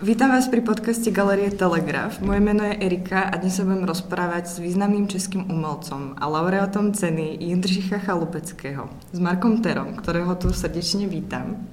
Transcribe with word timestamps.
Vítam 0.00 0.32
vás 0.32 0.48
pri 0.48 0.64
podcaste 0.64 1.12
Galerie 1.12 1.52
Telegraf. 1.52 2.24
Moje 2.24 2.40
meno 2.40 2.64
je 2.64 2.72
Erika 2.72 3.28
a 3.28 3.36
dnes 3.36 3.52
sa 3.52 3.68
budem 3.68 3.84
rozprávať 3.84 4.48
s 4.48 4.56
významným 4.56 5.04
českým 5.04 5.44
umelcom 5.44 6.16
a 6.16 6.24
laureátom 6.24 6.96
ceny 6.96 7.36
Jindřicha 7.36 8.00
Chalupeckého, 8.00 8.88
s 9.12 9.18
Markom 9.20 9.60
Terom, 9.60 9.92
ktorého 10.00 10.32
tu 10.40 10.56
srdečne 10.56 11.04
vítam. 11.04 11.68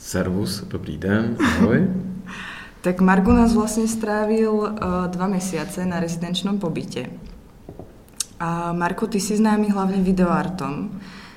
Servus, 0.00 0.64
dobrý 0.64 0.96
den, 0.96 1.36
ahoj. 1.36 1.84
tak 2.88 3.04
Margu 3.04 3.36
nás 3.36 3.52
vlastne 3.52 3.84
strávil 3.84 4.56
uh, 4.56 4.72
dva 5.12 5.28
mesiace 5.28 5.84
na 5.84 6.00
rezidenčnom 6.00 6.56
pobyte. 6.56 7.12
A 8.40 8.72
Marko, 8.72 9.04
ty 9.04 9.20
si 9.20 9.36
známy 9.36 9.68
hlavne 9.68 10.00
videoartom 10.00 10.96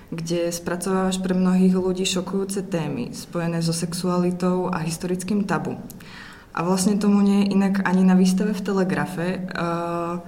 kde 0.10 0.50
spracovávaš 0.50 1.22
pre 1.22 1.38
mnohých 1.38 1.78
ľudí 1.78 2.02
šokujúce 2.06 2.66
témy 2.66 3.14
spojené 3.14 3.62
so 3.62 3.74
sexualitou 3.74 4.74
a 4.74 4.82
historickým 4.82 5.46
tabu. 5.46 5.78
A 6.50 6.66
vlastne 6.66 6.98
tomu 6.98 7.22
nie 7.22 7.46
je 7.46 7.54
inak 7.54 7.86
ani 7.86 8.02
na 8.02 8.18
výstave 8.18 8.58
v 8.58 8.66
Telegrafe. 8.66 9.28
Uh, 9.54 10.26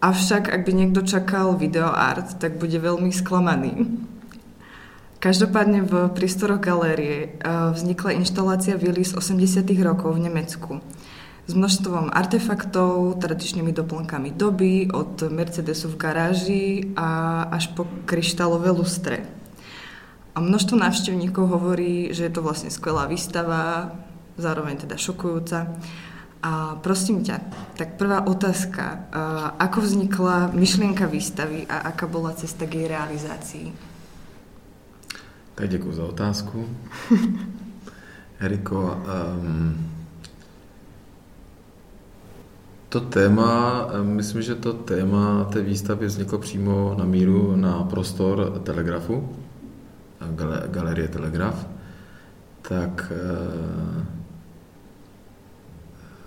avšak, 0.00 0.48
ak 0.48 0.64
by 0.64 0.72
niekto 0.72 1.04
čakal 1.04 1.52
videoart, 1.60 2.40
tak 2.40 2.56
bude 2.56 2.80
veľmi 2.80 3.12
sklamaný. 3.12 3.92
Každopádne 5.20 5.84
v 5.84 6.08
prístoroch 6.16 6.62
galérie 6.62 7.36
uh, 7.44 7.76
vznikla 7.76 8.16
inštalácia 8.16 8.80
vily 8.80 9.04
z 9.04 9.20
80. 9.20 9.68
rokov 9.84 10.16
v 10.16 10.24
Nemecku 10.32 10.80
s 11.48 11.56
množstvom 11.56 12.12
artefaktov, 12.12 13.16
tradičnými 13.24 13.72
doplnkami 13.72 14.36
doby, 14.36 14.92
od 14.92 15.32
Mercedesu 15.32 15.88
v 15.88 15.96
garáži 15.96 16.66
a 16.92 17.42
až 17.48 17.72
po 17.72 17.88
kryštálové 18.04 18.68
lustre. 18.68 19.24
A 20.36 20.44
množstvo 20.44 20.76
návštevníkov 20.76 21.48
hovorí, 21.48 22.12
že 22.12 22.28
je 22.28 22.32
to 22.36 22.44
vlastne 22.44 22.68
skvelá 22.68 23.08
výstava, 23.08 23.96
zároveň 24.36 24.84
teda 24.84 25.00
šokujúca. 25.00 25.72
A 26.44 26.76
prosím 26.84 27.24
ťa, 27.24 27.40
tak 27.80 27.96
prvá 27.96 28.28
otázka. 28.28 29.08
Ako 29.58 29.82
vznikla 29.82 30.52
myšlienka 30.52 31.08
výstavy 31.08 31.64
a 31.66 31.90
aká 31.90 32.06
bola 32.06 32.36
cesta 32.36 32.68
k 32.68 32.84
jej 32.84 32.86
realizácii? 32.92 33.66
Tak 35.56 35.68
děkuji 35.68 35.92
za 35.92 36.04
otázku. 36.04 36.68
Eriko, 38.44 39.02
um, 39.02 39.97
to 42.88 43.00
téma, 43.00 43.86
eh, 43.92 44.02
myslím, 44.02 44.42
že 44.42 44.54
to 44.54 44.72
téma 44.72 45.44
té 45.44 45.62
výstavy 45.62 46.06
vzniklo 46.06 46.38
přímo 46.38 46.94
na 46.98 47.04
míru 47.04 47.56
na 47.56 47.84
prostor 47.84 48.60
Telegrafu, 48.62 49.28
Galerie 50.70 51.08
Telegraf, 51.08 51.66
tak 52.62 53.12
eh, 53.14 54.06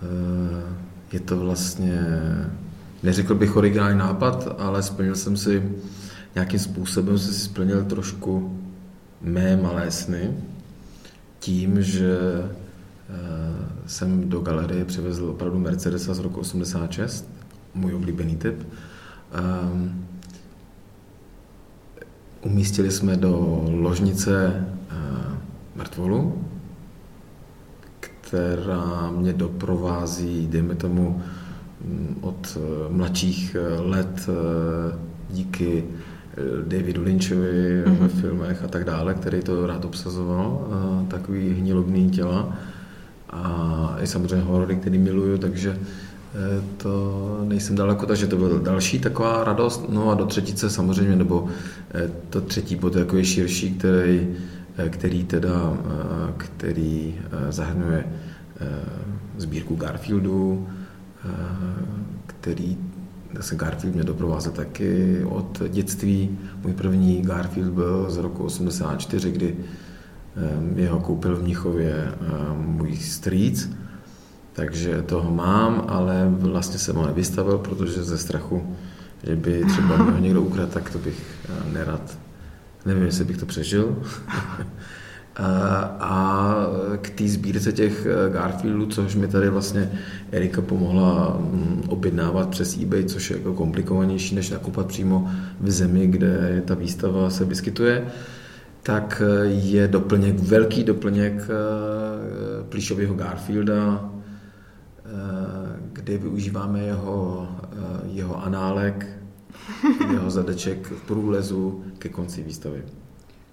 eh, 0.02 0.72
je 1.12 1.20
to 1.20 1.38
vlastně, 1.38 2.00
neřekl 3.02 3.34
bych 3.34 3.56
originální 3.56 3.98
nápad, 3.98 4.48
ale 4.58 4.82
splnil 4.82 5.16
jsem 5.16 5.36
si, 5.36 5.72
nějakým 6.34 6.58
způsobem 6.58 7.18
jsem 7.18 7.32
si 7.32 7.40
splnil 7.40 7.84
trošku 7.84 8.58
mé 9.20 9.56
malé 9.56 9.90
sny, 9.90 10.36
tím, 11.38 11.82
že 11.82 12.18
jsem 13.86 14.28
do 14.28 14.40
galerie 14.40 14.84
přivezl 14.84 15.24
opravdu 15.24 15.58
Mercedesa 15.58 16.14
z 16.14 16.18
roku 16.18 16.40
86, 16.40 17.28
můj 17.74 17.94
oblíbený 17.94 18.36
typ. 18.36 18.66
Um, 19.72 20.06
umístili 22.42 22.90
jsme 22.90 23.16
do 23.16 23.64
ložnice 23.70 24.64
uh, 24.92 25.34
mrtvolu, 25.76 26.44
která 28.00 29.10
mě 29.10 29.32
doprovází, 29.32 30.46
dejme 30.46 30.74
tomu, 30.74 31.22
mm, 31.84 32.18
od 32.20 32.58
mladších 32.88 33.56
let 33.78 34.28
díky 35.30 35.84
Davidu 36.66 37.02
Lynchovi 37.02 37.84
mm-hmm. 37.84 37.96
ve 37.96 38.08
filmech 38.08 38.64
a 38.64 38.68
tak 38.68 38.84
dále, 38.84 39.14
který 39.14 39.42
to 39.42 39.66
rád 39.66 39.84
obsazoval, 39.84 40.68
takový 41.08 41.54
hnilobný 41.54 42.10
těla 42.10 42.58
a 43.32 43.96
i 44.00 44.06
samozřejmě 44.06 44.44
horory, 44.44 44.76
který 44.76 44.98
miluju, 44.98 45.38
takže 45.38 45.78
eh, 45.78 46.62
to 46.76 47.40
nejsem 47.44 47.76
daleko, 47.76 48.06
takže 48.06 48.26
to 48.26 48.36
byla 48.36 48.58
další 48.58 48.98
taková 48.98 49.44
radost. 49.44 49.84
No 49.88 50.10
a 50.10 50.14
do 50.14 50.26
třetice 50.26 50.70
samozřejmě, 50.70 51.16
nebo 51.16 51.48
eh, 51.94 52.10
to 52.30 52.40
třetí 52.40 52.76
bod 52.76 52.96
jako 52.96 53.16
je 53.16 53.24
širší, 53.24 53.74
který, 53.74 54.36
eh, 54.76 54.88
který 54.88 55.24
teda, 55.24 55.76
který 56.36 57.14
zahrnuje 57.50 58.04
sbírku 59.38 59.76
Garfieldu, 59.76 60.68
který 62.26 62.76
se 63.40 63.56
Garfield 63.56 63.94
mě 63.94 64.04
doprovázel 64.04 64.52
taky 64.52 65.20
od 65.24 65.62
dětství. 65.68 66.38
Můj 66.62 66.72
první 66.72 67.22
Garfield 67.22 67.72
byl 67.72 68.10
z 68.10 68.16
roku 68.16 68.44
84, 68.44 69.30
kdy 69.30 69.56
jeho 70.76 71.00
koupil 71.00 71.36
v 71.36 71.42
Mnichově 71.42 72.14
můj 72.56 72.96
strýc, 72.96 73.70
takže 74.52 75.02
toho 75.02 75.34
mám, 75.34 75.84
ale 75.88 76.26
vlastně 76.38 76.78
jsem 76.78 76.96
ho 76.96 77.06
nevystavil, 77.06 77.58
protože 77.58 78.02
ze 78.02 78.18
strachu, 78.18 78.76
že 79.26 79.36
by 79.36 79.64
třeba 79.64 79.96
mě 79.96 80.12
ho 80.12 80.18
někdo 80.18 80.42
ukradl, 80.42 80.72
tak 80.72 80.90
to 80.90 80.98
bych 80.98 81.48
nerad. 81.72 82.18
Nevím, 82.86 83.02
jestli 83.02 83.24
bych 83.24 83.36
to 83.36 83.46
přežil. 83.46 83.96
A 85.36 86.54
k 87.00 87.10
té 87.10 87.28
sbírce 87.28 87.72
těch 87.72 88.06
eh, 88.06 88.32
Garfieldů, 88.32 88.86
což 88.86 89.14
mi 89.14 89.28
tady 89.28 89.50
vlastně 89.50 89.90
Erika 90.30 90.60
pomohla 90.60 91.36
mm, 91.40 91.82
objednávat 91.88 92.48
přes 92.48 92.76
eBay, 92.76 93.04
což 93.04 93.30
je 93.30 93.36
jako 93.36 93.54
komplikovanější, 93.54 94.34
než 94.34 94.50
nakupovat 94.50 94.86
přímo 94.86 95.30
v 95.60 95.70
zemi, 95.70 96.06
kde 96.06 96.62
ta 96.64 96.74
výstava 96.74 97.30
se 97.30 97.44
vyskytuje, 97.44 98.06
tak 98.82 99.22
eh, 99.24 99.46
je 99.46 99.88
doplněk, 99.88 100.40
velký 100.40 100.84
doplněk 100.84 101.42
eh, 101.42 102.64
plíšového 102.68 103.14
Garfielda, 103.14 104.10
eh, 104.10 105.08
kde 105.92 106.18
využíváme 106.18 106.80
jeho, 106.80 107.48
jeho 108.06 108.44
análek, 108.44 109.18
jeho 110.12 110.30
zadeček 110.30 110.86
v 110.86 111.02
průlezu 111.02 111.84
ke 111.98 112.08
konci 112.08 112.42
výstavy. 112.42 112.82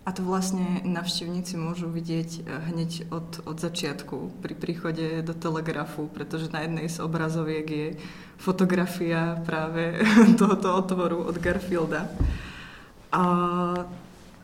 A 0.06 0.12
to 0.12 0.24
vlastně 0.24 0.82
navštěvníci 0.84 1.58
můžou 1.58 1.90
vidět 1.90 2.28
hned 2.48 2.90
od, 3.10 3.40
od 3.44 3.62
začátku 3.62 4.32
při 4.42 4.54
příchodě 4.54 5.22
do 5.22 5.34
telegrafu, 5.34 6.10
protože 6.14 6.48
na 6.54 6.60
jednej 6.60 6.90
z 6.90 7.00
obrazověk 7.00 7.72
je 7.72 7.96
fotografia 8.38 9.42
právě 9.46 10.00
tohoto 10.38 10.76
otvoru 10.76 11.24
od 11.24 11.38
Garfielda. 11.38 12.08
A 13.12 13.74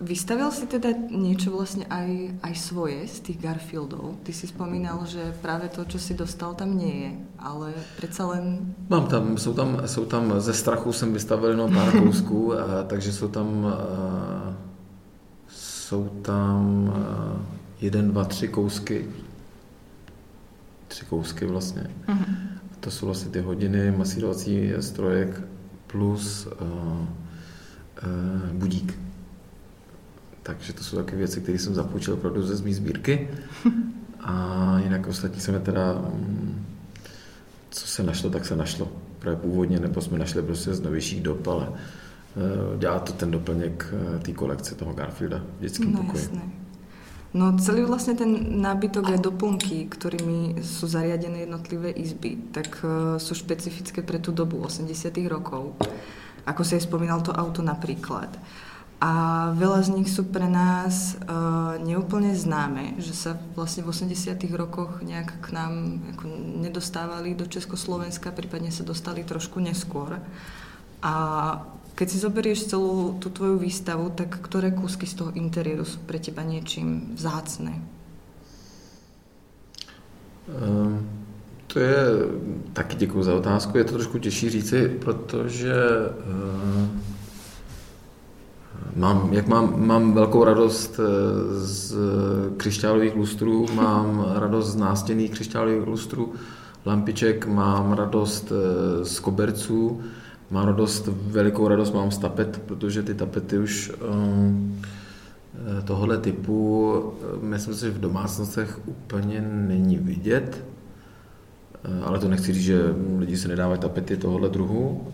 Vystavil 0.01 0.51
si 0.51 0.67
teda 0.67 0.91
niečo 1.07 1.55
vlastne 1.55 1.87
aj, 1.87 2.35
aj 2.43 2.53
svoje 2.59 3.07
z 3.07 3.31
tých 3.31 3.39
Garfieldov? 3.39 4.19
Ty 4.27 4.35
si 4.35 4.43
spomínal, 4.43 5.07
že 5.07 5.31
práve 5.39 5.71
to, 5.71 5.87
čo 5.87 5.95
si 5.95 6.11
dostal, 6.11 6.51
tam 6.51 6.75
nie 6.75 6.91
je, 6.91 7.11
ale 7.39 7.71
predsa 7.95 8.27
len... 8.27 8.75
Mám 8.91 9.07
tam, 9.07 9.37
jsou 9.37 9.53
tam, 9.53 9.81
jsou 9.85 10.05
tam 10.05 10.41
ze 10.41 10.53
strachu 10.53 10.93
jsem 10.93 11.13
vystavil 11.13 11.49
jenom 11.49 11.73
pár 11.73 11.91
kousků, 12.03 12.53
a, 12.53 12.83
takže 12.83 13.13
jsou 13.13 13.27
tam, 13.27 13.65
a, 13.65 13.77
jsou 15.47 16.09
tam 16.09 16.91
a, 16.91 17.39
jeden, 17.81 18.11
dva, 18.11 18.25
tři 18.25 18.47
kousky, 18.47 19.05
tři 20.87 21.05
kousky 21.05 21.45
vlastně. 21.45 21.87
Uh-huh. 22.07 22.35
To 22.79 22.91
jsou 22.91 23.05
vlastně 23.05 23.31
ty 23.31 23.39
hodiny 23.39 23.91
masírovací 23.91 24.71
strojek 24.79 25.41
plus 25.87 26.47
a, 26.47 26.51
a, 26.51 27.07
budík. 28.53 29.04
Takže 30.45 30.73
to 30.73 30.83
jsou 30.83 30.95
takové 30.95 31.17
věci, 31.17 31.41
které 31.41 31.59
jsem 31.59 31.73
zapůjčil 31.73 32.13
opravdu 32.13 32.43
ze 32.43 32.55
zmí 32.55 32.73
sbírky. 32.73 33.29
A 34.19 34.79
jinak 34.83 35.07
ostatní 35.07 35.41
jsme 35.41 35.59
teda, 35.59 35.93
mm, 35.93 36.65
co 37.69 37.87
se 37.87 38.03
našlo, 38.03 38.29
tak 38.29 38.45
se 38.45 38.55
našlo. 38.55 38.91
Právě 39.19 39.39
původně, 39.39 39.79
nebo 39.79 40.01
jsme 40.01 40.17
našli 40.17 40.41
prostě 40.41 40.73
z 40.73 40.81
novějších 40.81 41.21
dob, 41.21 41.47
ale 41.47 41.67
eh, 41.73 42.77
dělá 42.77 42.99
to 42.99 43.13
ten 43.13 43.31
doplněk 43.31 43.93
eh, 43.93 44.19
té 44.19 44.31
kolekce 44.31 44.75
toho 44.75 44.93
Garfielda 44.93 45.37
v 45.37 45.61
dětském 45.61 45.93
no, 45.93 46.03
pokoji. 46.03 46.23
Jasné. 46.23 46.41
No 47.33 47.57
celý 47.57 47.81
vlastně 47.81 48.13
ten 48.13 48.61
nábytok 48.61 49.09
a 49.09 49.15
doplnky, 49.15 49.85
kterými 49.85 50.55
jsou 50.61 50.87
zariadené 50.87 51.37
jednotlivé 51.39 51.89
izby, 51.89 52.37
tak 52.51 52.85
uh, 52.85 53.17
jsou 53.17 53.35
špecifické 53.35 54.01
pre 54.01 54.19
tu 54.19 54.31
dobu 54.31 54.57
80 54.57 55.17
rokov. 55.27 55.75
Ako 56.45 56.63
si 56.63 56.75
aj 56.79 56.87
spomínal 56.87 57.21
to 57.21 57.33
auto 57.33 57.59
napríklad. 57.65 58.39
A 59.05 59.11
veľa 59.53 59.85
z 59.85 60.01
nich 60.01 60.09
sú 60.09 60.25
pre 60.25 60.49
nás 60.49 61.13
uh, 61.13 61.77
neúplne 61.77 62.33
známe, 62.33 62.97
že 62.97 63.13
sa 63.13 63.37
vlastne 63.53 63.85
v 63.85 63.93
80 63.93 64.33
rokoch 64.57 65.05
nejak 65.05 65.45
k 65.45 65.47
nám 65.53 66.01
ako 66.17 66.25
nedostávali 66.65 67.37
do 67.37 67.45
Československa, 67.45 68.33
prípadne 68.33 68.73
sa 68.73 68.81
dostali 68.81 69.21
trošku 69.21 69.61
neskôr. 69.61 70.17
A 71.05 71.13
keď 71.93 72.07
si 72.09 72.17
zoberieš 72.17 72.65
celú 72.65 73.21
tú 73.21 73.29
tvoju 73.29 73.61
výstavu, 73.61 74.09
tak 74.09 74.41
ktoré 74.41 74.73
kúsky 74.73 75.05
z 75.05 75.21
toho 75.21 75.29
interiéru 75.37 75.85
sú 75.85 76.01
pre 76.01 76.17
teba 76.17 76.41
niečím 76.41 77.13
vzácne? 77.13 77.77
Um, 80.49 81.05
to 81.69 81.77
je, 81.77 81.97
taky 82.73 82.95
děkuji 83.05 83.23
za 83.23 83.35
otázku, 83.37 83.77
je 83.77 83.83
to 83.83 83.93
trošku 83.93 84.17
těžší 84.17 84.49
říci, 84.49 84.89
protože 84.89 85.73
uh, 86.09 87.14
mám, 88.95 89.33
jak 89.33 89.47
mám, 89.47 89.87
mám 89.87 90.13
velkou 90.13 90.43
radost 90.43 90.99
z 91.57 91.95
křišťálových 92.57 93.15
lustrů, 93.15 93.65
mám 93.73 94.25
radost 94.35 94.71
z 94.71 94.75
nástěnných 94.75 95.31
křišťálových 95.31 95.87
lustrů, 95.87 96.33
lampiček, 96.85 97.47
mám 97.47 97.93
radost 97.93 98.51
z 99.03 99.19
koberců, 99.19 100.01
mám 100.51 100.65
radost, 100.65 101.09
velikou 101.27 101.67
radost 101.67 101.93
mám 101.93 102.11
z 102.11 102.17
tapet, 102.17 102.61
protože 102.65 103.03
ty 103.03 103.13
tapety 103.13 103.57
už 103.57 103.91
um, 104.11 104.81
tohohle 105.85 106.17
typu, 106.17 107.03
myslím 107.41 107.73
si, 107.73 107.85
že 107.85 107.91
v 107.91 107.99
domácnostech 107.99 108.79
úplně 108.85 109.41
není 109.41 109.97
vidět, 109.97 110.63
ale 112.03 112.19
to 112.19 112.27
nechci 112.27 112.53
říct, 112.53 112.63
že 112.63 112.95
lidi 113.17 113.37
si 113.37 113.47
nedávají 113.47 113.79
tapety 113.79 114.17
tohohle 114.17 114.49
druhu. 114.49 115.07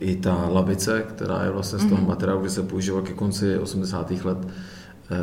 I 0.00 0.16
ta 0.16 0.48
lavice, 0.48 1.02
která 1.08 1.44
je 1.44 1.50
vlastně 1.50 1.78
z 1.78 1.84
toho 1.84 2.00
mhm. 2.00 2.08
materiálu, 2.08 2.40
kde 2.40 2.50
se 2.50 2.62
používala 2.62 3.02
ke 3.02 3.12
konci 3.12 3.58
80. 3.58 4.10
let 4.24 4.38
eh, 4.48 5.16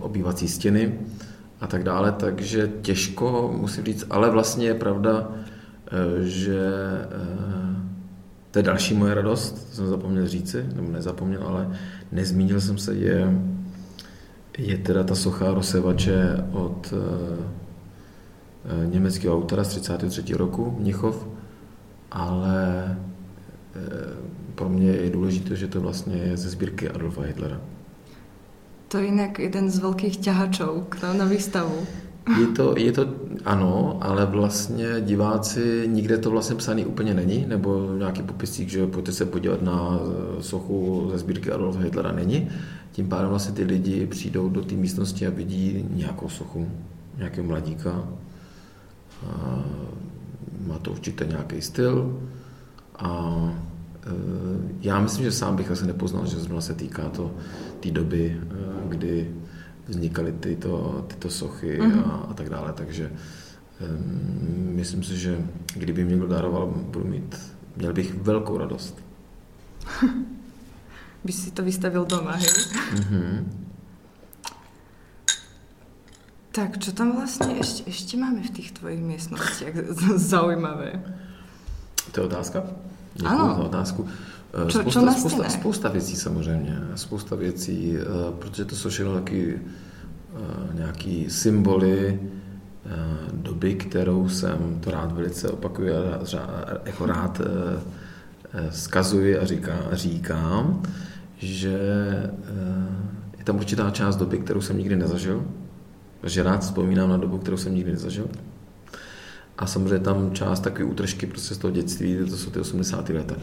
obývací 0.00 0.48
stěny 0.48 0.98
a 1.60 1.66
tak 1.66 1.84
dále, 1.84 2.12
takže 2.12 2.70
těžko, 2.82 3.54
musím 3.56 3.84
říct, 3.84 4.06
ale 4.10 4.30
vlastně 4.30 4.66
je 4.66 4.74
pravda, 4.74 5.28
eh, 5.28 6.24
že 6.24 6.70
eh, 7.10 7.76
to 8.50 8.58
je 8.58 8.62
další 8.62 8.94
moje 8.94 9.14
radost, 9.14 9.68
to 9.70 9.76
jsem 9.76 9.86
zapomněl 9.86 10.28
říci, 10.28 10.64
nebo 10.74 10.90
nezapomněl, 10.90 11.42
ale 11.46 11.78
nezmínil 12.12 12.60
jsem 12.60 12.78
se, 12.78 12.94
je, 12.94 13.40
je 14.58 14.78
teda 14.78 15.04
ta 15.04 15.14
socha 15.14 15.54
rozsevače 15.54 16.44
od 16.52 16.94
německého 18.84 19.36
autora 19.36 19.64
z 19.64 19.68
33. 19.68 20.34
roku, 20.34 20.76
Mnichov, 20.80 21.26
ale 22.10 22.96
pro 24.54 24.68
mě 24.68 24.90
je 24.90 25.10
důležité, 25.10 25.56
že 25.56 25.68
to 25.68 25.80
vlastně 25.80 26.16
je 26.16 26.36
ze 26.36 26.50
sbírky 26.50 26.88
Adolfa 26.88 27.22
Hitlera. 27.22 27.60
To 28.88 28.98
je 28.98 29.04
jinak 29.04 29.38
jeden 29.38 29.70
z 29.70 29.78
velkých 29.78 30.16
ťahačů 30.16 30.84
na 31.18 31.24
výstavu. 31.24 31.86
Je 32.40 32.46
to, 32.46 32.74
je 32.78 32.92
to, 32.92 33.06
ano, 33.44 33.98
ale 34.00 34.26
vlastně 34.26 34.86
diváci, 35.00 35.84
nikde 35.86 36.18
to 36.18 36.30
vlastně 36.30 36.56
psaný 36.56 36.86
úplně 36.86 37.14
není, 37.14 37.44
nebo 37.48 37.94
nějaký 37.98 38.22
popisík, 38.22 38.68
že 38.68 38.86
pojďte 38.86 39.12
se 39.12 39.24
podívat 39.24 39.62
na 39.62 40.00
sochu 40.40 41.08
ze 41.12 41.18
sbírky 41.18 41.52
Adolfa 41.52 41.80
Hitlera 41.80 42.12
není. 42.12 42.48
Tím 42.92 43.08
pádem 43.08 43.28
vlastně 43.28 43.54
ty 43.54 43.64
lidi 43.64 44.06
přijdou 44.06 44.48
do 44.48 44.62
té 44.62 44.74
místnosti 44.74 45.26
a 45.26 45.30
vidí 45.30 45.86
nějakou 45.90 46.28
sochu, 46.28 46.68
nějakého 47.18 47.46
mladíka. 47.46 48.08
A 49.26 49.64
má 50.66 50.78
to 50.78 50.90
určitě 50.90 51.24
nějaký 51.24 51.60
styl 51.60 52.20
a 52.98 53.34
e, 54.06 54.10
já 54.80 55.00
myslím, 55.00 55.24
že 55.24 55.32
sám 55.32 55.56
bych 55.56 55.70
asi 55.70 55.86
nepoznal, 55.86 56.26
že 56.26 56.40
zrovna 56.40 56.60
se 56.60 56.74
týká 56.74 57.08
to 57.08 57.34
té 57.80 57.90
doby, 57.90 58.40
e, 58.40 58.88
kdy 58.88 59.34
vznikaly 59.88 60.32
tyto, 60.32 61.04
tyto 61.08 61.30
sochy 61.30 61.80
mm-hmm. 61.80 62.10
a, 62.10 62.26
a 62.30 62.34
tak 62.34 62.48
dále, 62.48 62.72
takže 62.72 63.12
um, 63.80 64.76
myslím 64.76 65.02
si, 65.02 65.18
že 65.18 65.38
kdyby 65.74 66.04
mě 66.04 66.10
někdo 66.10 66.26
daroval, 66.26 66.66
budu 66.66 67.04
mít, 67.04 67.36
měl 67.76 67.92
bych 67.92 68.14
velkou 68.14 68.58
radost. 68.58 68.98
by 71.24 71.32
si 71.32 71.50
to 71.50 71.62
vystavil 71.62 72.04
doma, 72.04 72.32
hej? 72.32 72.48
Mm-hmm. 72.48 73.44
Tak, 76.52 76.78
čo 76.78 76.92
tam 76.92 77.16
vlastně 77.16 77.54
ještě, 77.54 77.82
ještě 77.86 78.16
máme 78.16 78.42
v 78.42 78.50
těch 78.50 78.72
tvojich 78.72 79.02
místnostech 79.02 79.74
zaujímavé? 80.16 81.02
To 82.14 82.20
je 82.20 82.26
otázka? 82.26 82.62
Děkuji 83.14 83.28
ano. 83.28 83.54
za 83.58 83.64
otázku. 83.64 84.06
Eh, 84.54 84.70
čo, 84.70 84.78
spousta, 84.78 85.00
čo 85.00 85.18
spousta, 85.18 85.48
spousta 85.48 85.88
věcí 85.88 86.16
samozřejmě, 86.16 86.78
spousta 86.94 87.36
věcí, 87.36 87.96
eh, 87.96 88.04
protože 88.38 88.64
to 88.64 88.76
jsou 88.76 88.88
všechno 88.88 89.14
taky 89.14 89.58
eh, 89.58 90.74
nějaký 90.74 91.30
symboly 91.30 92.20
doby, 93.32 93.74
kterou 93.74 94.28
jsem 94.28 94.78
to 94.80 94.90
rád 94.90 95.12
velice 95.12 95.48
opakuju 95.48 95.94
a 95.94 96.20
jako 96.84 97.06
rád 97.06 97.40
zkazuji 98.70 99.38
a 99.38 99.46
říká, 99.46 99.76
říkám, 99.92 100.82
že 101.36 101.78
je 103.38 103.44
tam 103.44 103.56
určitá 103.56 103.90
část 103.90 104.16
doby, 104.16 104.38
kterou 104.38 104.60
jsem 104.60 104.78
nikdy 104.78 104.96
nezažil, 104.96 105.44
že 106.22 106.42
rád 106.42 106.60
vzpomínám 106.60 107.08
na 107.08 107.16
dobu, 107.16 107.38
kterou 107.38 107.56
jsem 107.56 107.74
nikdy 107.74 107.90
nezažil. 107.92 108.28
A 109.58 109.66
samozřejmě 109.66 109.98
tam 109.98 110.30
část 110.32 110.60
takové 110.60 110.84
útržky 110.84 111.26
prostě 111.26 111.54
z 111.54 111.58
toho 111.58 111.70
dětství, 111.70 112.16
to 112.30 112.36
jsou 112.36 112.50
ty 112.50 112.60
80. 112.60 113.08
leta. 113.08 113.34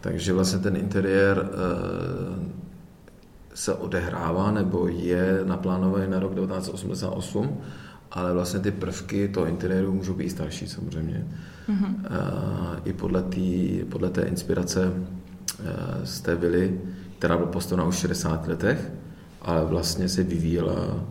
Takže 0.00 0.32
vlastně 0.32 0.58
ten 0.58 0.76
interiér 0.76 1.48
eh, 1.48 2.66
se 3.54 3.74
odehrává 3.74 4.50
nebo 4.50 4.88
je 4.88 5.40
naplánovaný 5.44 6.10
na 6.10 6.18
rok 6.18 6.34
1988, 6.34 7.58
ale 8.12 8.32
vlastně 8.32 8.60
ty 8.60 8.70
prvky 8.70 9.28
toho 9.28 9.46
interiéru 9.46 9.92
můžou 9.92 10.14
být 10.14 10.30
starší 10.30 10.68
samozřejmě. 10.68 11.26
Mm-hmm. 11.68 11.94
I 12.84 12.92
podle, 12.92 13.22
tý, 13.22 13.80
podle 13.88 14.10
té 14.10 14.22
inspirace 14.22 14.92
eh, 14.92 16.06
z 16.06 16.20
té 16.20 16.34
vily, 16.34 16.80
která 17.18 17.36
byla 17.36 17.48
postavena 17.48 17.88
už 17.88 17.96
v 17.96 17.98
60 17.98 18.48
letech, 18.48 18.92
ale 19.42 19.64
vlastně 19.64 20.08
se 20.08 20.22
vyvíjela 20.22 21.04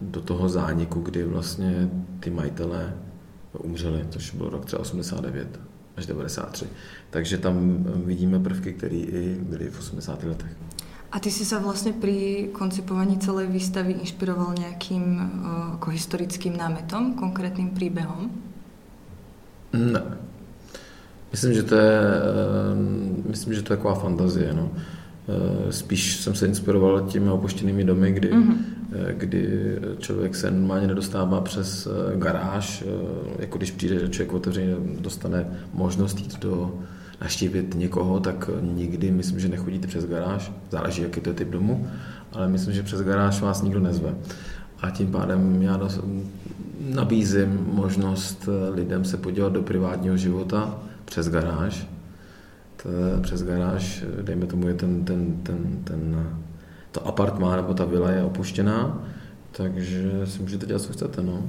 do 0.00 0.20
toho 0.20 0.48
zániku, 0.48 1.00
kdy 1.00 1.24
vlastně 1.24 1.90
ty 2.20 2.30
majitelé 2.30 2.94
umřeli, 3.58 4.06
což 4.10 4.30
byl 4.30 4.48
rok 4.48 4.64
třeba 4.64 4.82
89 4.82 5.60
až 5.96 6.06
93. 6.06 6.66
Takže 7.10 7.38
tam 7.38 7.86
eh, 7.86 8.06
vidíme 8.06 8.38
prvky, 8.38 8.72
které 8.72 8.96
i 8.96 9.38
byly 9.42 9.70
v 9.70 9.78
80. 9.78 10.22
letech. 10.24 10.56
A 11.12 11.20
ty 11.20 11.30
si 11.30 11.44
se 11.44 11.58
vlastně 11.58 11.92
při 11.92 12.48
koncipování 12.52 13.18
celé 13.18 13.46
výstavy 13.46 13.92
inšpiroval 13.92 14.54
nějakým 14.58 15.02
uh, 15.04 15.72
jako 15.72 15.90
historickým 15.90 16.56
námetom, 16.56 17.14
konkrétním 17.14 17.70
příběhem? 17.70 18.30
Ne. 19.72 20.02
Myslím, 21.32 21.54
že 21.54 21.62
to 21.62 21.74
je, 21.74 22.00
uh, 22.00 23.28
myslím, 23.30 23.54
že 23.54 23.62
to 23.62 23.72
je 23.72 23.76
taková 23.76 23.94
fantazie. 23.94 24.52
No. 24.52 24.62
Uh, 24.62 25.70
spíš 25.70 26.16
jsem 26.16 26.34
se 26.34 26.46
inspiroval 26.46 27.00
těmi 27.00 27.30
opuštěnými 27.30 27.84
domy, 27.84 28.12
kdy 28.12 28.32
mm-hmm 28.32 28.54
Eh, 28.54 28.79
kdy 29.12 29.76
člověk 29.98 30.34
se 30.34 30.50
normálně 30.50 30.86
nedostává 30.86 31.40
přes 31.40 31.86
eh, 31.86 32.16
garáž, 32.16 32.84
eh, 32.86 33.42
jako 33.42 33.58
když 33.58 33.70
přijde 33.70 34.08
člověk 34.08 34.32
otevřeně, 34.32 34.74
dostane 35.00 35.46
možnost 35.74 36.18
jít 36.18 36.40
do 36.40 36.74
naštívit 37.20 37.74
někoho, 37.74 38.20
tak 38.20 38.50
nikdy 38.60 39.10
myslím, 39.10 39.40
že 39.40 39.48
nechodíte 39.48 39.86
přes 39.86 40.06
garáž, 40.06 40.52
záleží, 40.70 41.02
jaký 41.02 41.20
to 41.20 41.30
je 41.30 41.34
typ 41.34 41.48
domu, 41.48 41.88
ale 42.32 42.48
myslím, 42.48 42.74
že 42.74 42.82
přes 42.82 43.02
garáž 43.02 43.40
vás 43.40 43.62
nikdo 43.62 43.80
nezve. 43.80 44.14
A 44.80 44.90
tím 44.90 45.12
pádem 45.12 45.62
já 45.62 45.76
nabízím 46.94 47.66
možnost 47.72 48.48
lidem 48.70 49.04
se 49.04 49.16
podívat 49.16 49.52
do 49.52 49.62
privátního 49.62 50.16
života 50.16 50.78
přes 51.04 51.28
garáž. 51.28 51.86
Přes 53.20 53.42
garáž, 53.42 54.04
dejme 54.22 54.46
tomu, 54.46 54.68
je 54.68 54.74
ten, 54.74 55.04
ten, 55.04 55.36
ten, 55.42 55.82
ten 55.84 56.26
to 56.92 57.06
apartmá 57.06 57.56
nebo 57.56 57.74
ta 57.74 57.84
vila 57.84 58.10
je 58.10 58.24
opuštěná, 58.24 59.04
takže 59.50 60.12
si 60.24 60.42
můžete 60.42 60.66
dělat, 60.66 60.82
co 60.82 60.92
chcete. 60.92 61.22
No. 61.22 61.42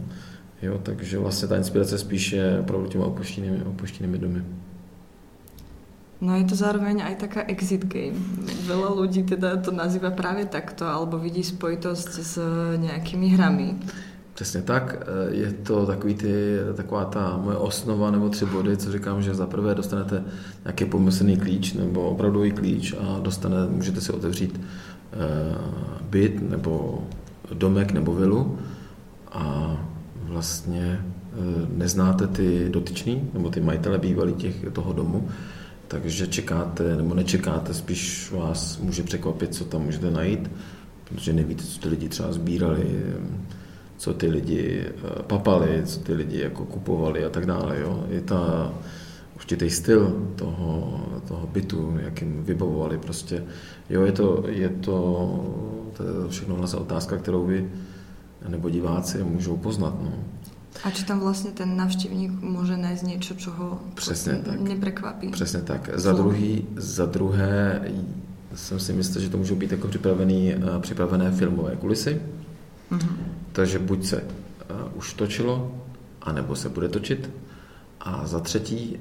Jo, 0.61 0.79
takže 0.83 1.17
vlastně 1.17 1.47
ta 1.47 1.57
inspirace 1.57 1.97
spíš 1.97 2.31
je 2.31 2.59
opravdu 2.59 2.87
těma 2.87 3.05
opuštěnými, 3.05 3.63
opuštěnými 3.63 4.17
domy. 4.17 4.43
No 6.21 6.37
je 6.37 6.43
to 6.45 6.55
zároveň 6.55 7.01
aj 7.01 7.15
taká 7.17 7.41
exit 7.49 7.81
game. 7.89 8.13
Veľa 8.69 8.93
ľudí 8.93 9.25
teda 9.25 9.57
to 9.57 9.73
nazýva 9.73 10.13
právě 10.13 10.45
takto, 10.45 10.85
alebo 10.85 11.17
vidí 11.17 11.43
spojitost 11.43 12.09
s 12.13 12.37
nějakými 12.77 13.27
hrami. 13.27 13.75
Přesně 14.33 14.61
tak. 14.61 15.07
Je 15.29 15.53
to 15.53 15.85
takový 15.85 16.13
ty, 16.15 16.57
taková 16.75 17.05
ta 17.05 17.37
moje 17.37 17.57
osnova 17.57 18.11
nebo 18.11 18.29
tři 18.29 18.45
body, 18.45 18.77
co 18.77 18.91
říkám, 18.91 19.21
že 19.21 19.33
za 19.33 19.47
prvé 19.47 19.75
dostanete 19.75 20.23
nějaký 20.65 20.85
pomyslný 20.85 21.37
klíč 21.37 21.73
nebo 21.73 22.09
opravdový 22.09 22.51
klíč 22.51 22.93
a 22.99 23.19
dostane, 23.19 23.57
můžete 23.69 24.01
si 24.01 24.11
otevřít 24.11 24.59
Eh, 24.59 24.90
byt 26.09 26.49
nebo 26.49 27.03
domek 27.53 27.91
nebo 27.91 28.15
vilu 28.15 28.57
a 29.31 29.77
vlastně 30.23 30.99
eh, 31.01 31.67
neznáte 31.77 32.27
ty 32.27 32.69
dotyčný 32.69 33.29
nebo 33.33 33.49
ty 33.49 33.61
majitele 33.61 33.97
bývalí 33.97 34.33
těch, 34.33 34.55
toho 34.73 34.93
domu, 34.93 35.29
takže 35.87 36.27
čekáte 36.27 36.95
nebo 36.95 37.15
nečekáte, 37.15 37.73
spíš 37.73 38.31
vás 38.31 38.77
může 38.77 39.03
překvapit, 39.03 39.55
co 39.55 39.65
tam 39.65 39.81
můžete 39.81 40.11
najít, 40.11 40.51
protože 41.03 41.33
nevíte, 41.33 41.63
co 41.63 41.79
ty 41.79 41.89
lidi 41.89 42.09
třeba 42.09 42.31
sbírali, 42.31 43.03
co 43.97 44.13
ty 44.13 44.27
lidi 44.27 44.85
eh, 44.85 45.23
papali, 45.23 45.81
co 45.85 45.99
ty 45.99 46.13
lidi 46.13 46.39
jako 46.39 46.65
kupovali 46.65 47.25
a 47.25 47.29
tak 47.29 47.45
dále. 47.45 47.79
Jo. 47.79 48.05
Je 48.09 48.21
ta 48.21 48.73
určitý 49.41 49.69
styl 49.69 50.31
toho, 50.35 51.01
toho 51.27 51.47
bytu, 51.47 51.97
jakým 52.01 52.43
vybavovali 52.43 52.97
prostě. 52.97 53.43
Jo, 53.89 54.01
je 54.01 54.11
to, 54.11 54.43
je 54.47 54.69
to, 54.69 54.93
to 55.97 56.03
je 56.03 56.29
všechno 56.29 56.55
vlastně 56.55 56.79
otázka, 56.79 57.17
kterou 57.17 57.45
vy 57.45 57.69
nebo 58.47 58.69
diváci 58.69 59.23
můžou 59.23 59.57
poznat. 59.57 59.95
No. 60.03 60.13
A 60.83 60.91
či 60.91 61.05
tam 61.05 61.19
vlastně 61.19 61.51
ten 61.51 61.77
navštěvník 61.77 62.31
může 62.41 62.77
najít 62.77 63.03
něco, 63.03 63.35
co 63.35 63.51
ho 63.51 63.79
Přesně 63.95 64.33
tak. 64.35 64.59
neprekvapí? 64.59 65.29
Přesně 65.29 65.61
tak. 65.61 65.89
Za, 65.93 66.13
druhý, 66.13 66.67
za 66.75 67.05
druhé 67.05 67.81
jsem 68.55 68.79
si 68.79 68.93
myslel, 68.93 69.23
že 69.23 69.29
to 69.29 69.37
můžou 69.37 69.55
být 69.55 69.71
jako 69.71 69.87
připravený, 69.87 70.53
eh, 70.53 70.59
připravené 70.79 71.31
filmové 71.31 71.75
kulisy. 71.75 72.21
Mm-hmm. 72.91 73.15
Takže 73.51 73.79
buď 73.79 74.05
se 74.05 74.21
uh, 74.21 74.97
už 74.97 75.13
točilo, 75.13 75.71
anebo 76.21 76.55
se 76.55 76.69
bude 76.69 76.89
točit. 76.89 77.29
A 77.99 78.27
za 78.27 78.39
třetí 78.39 78.97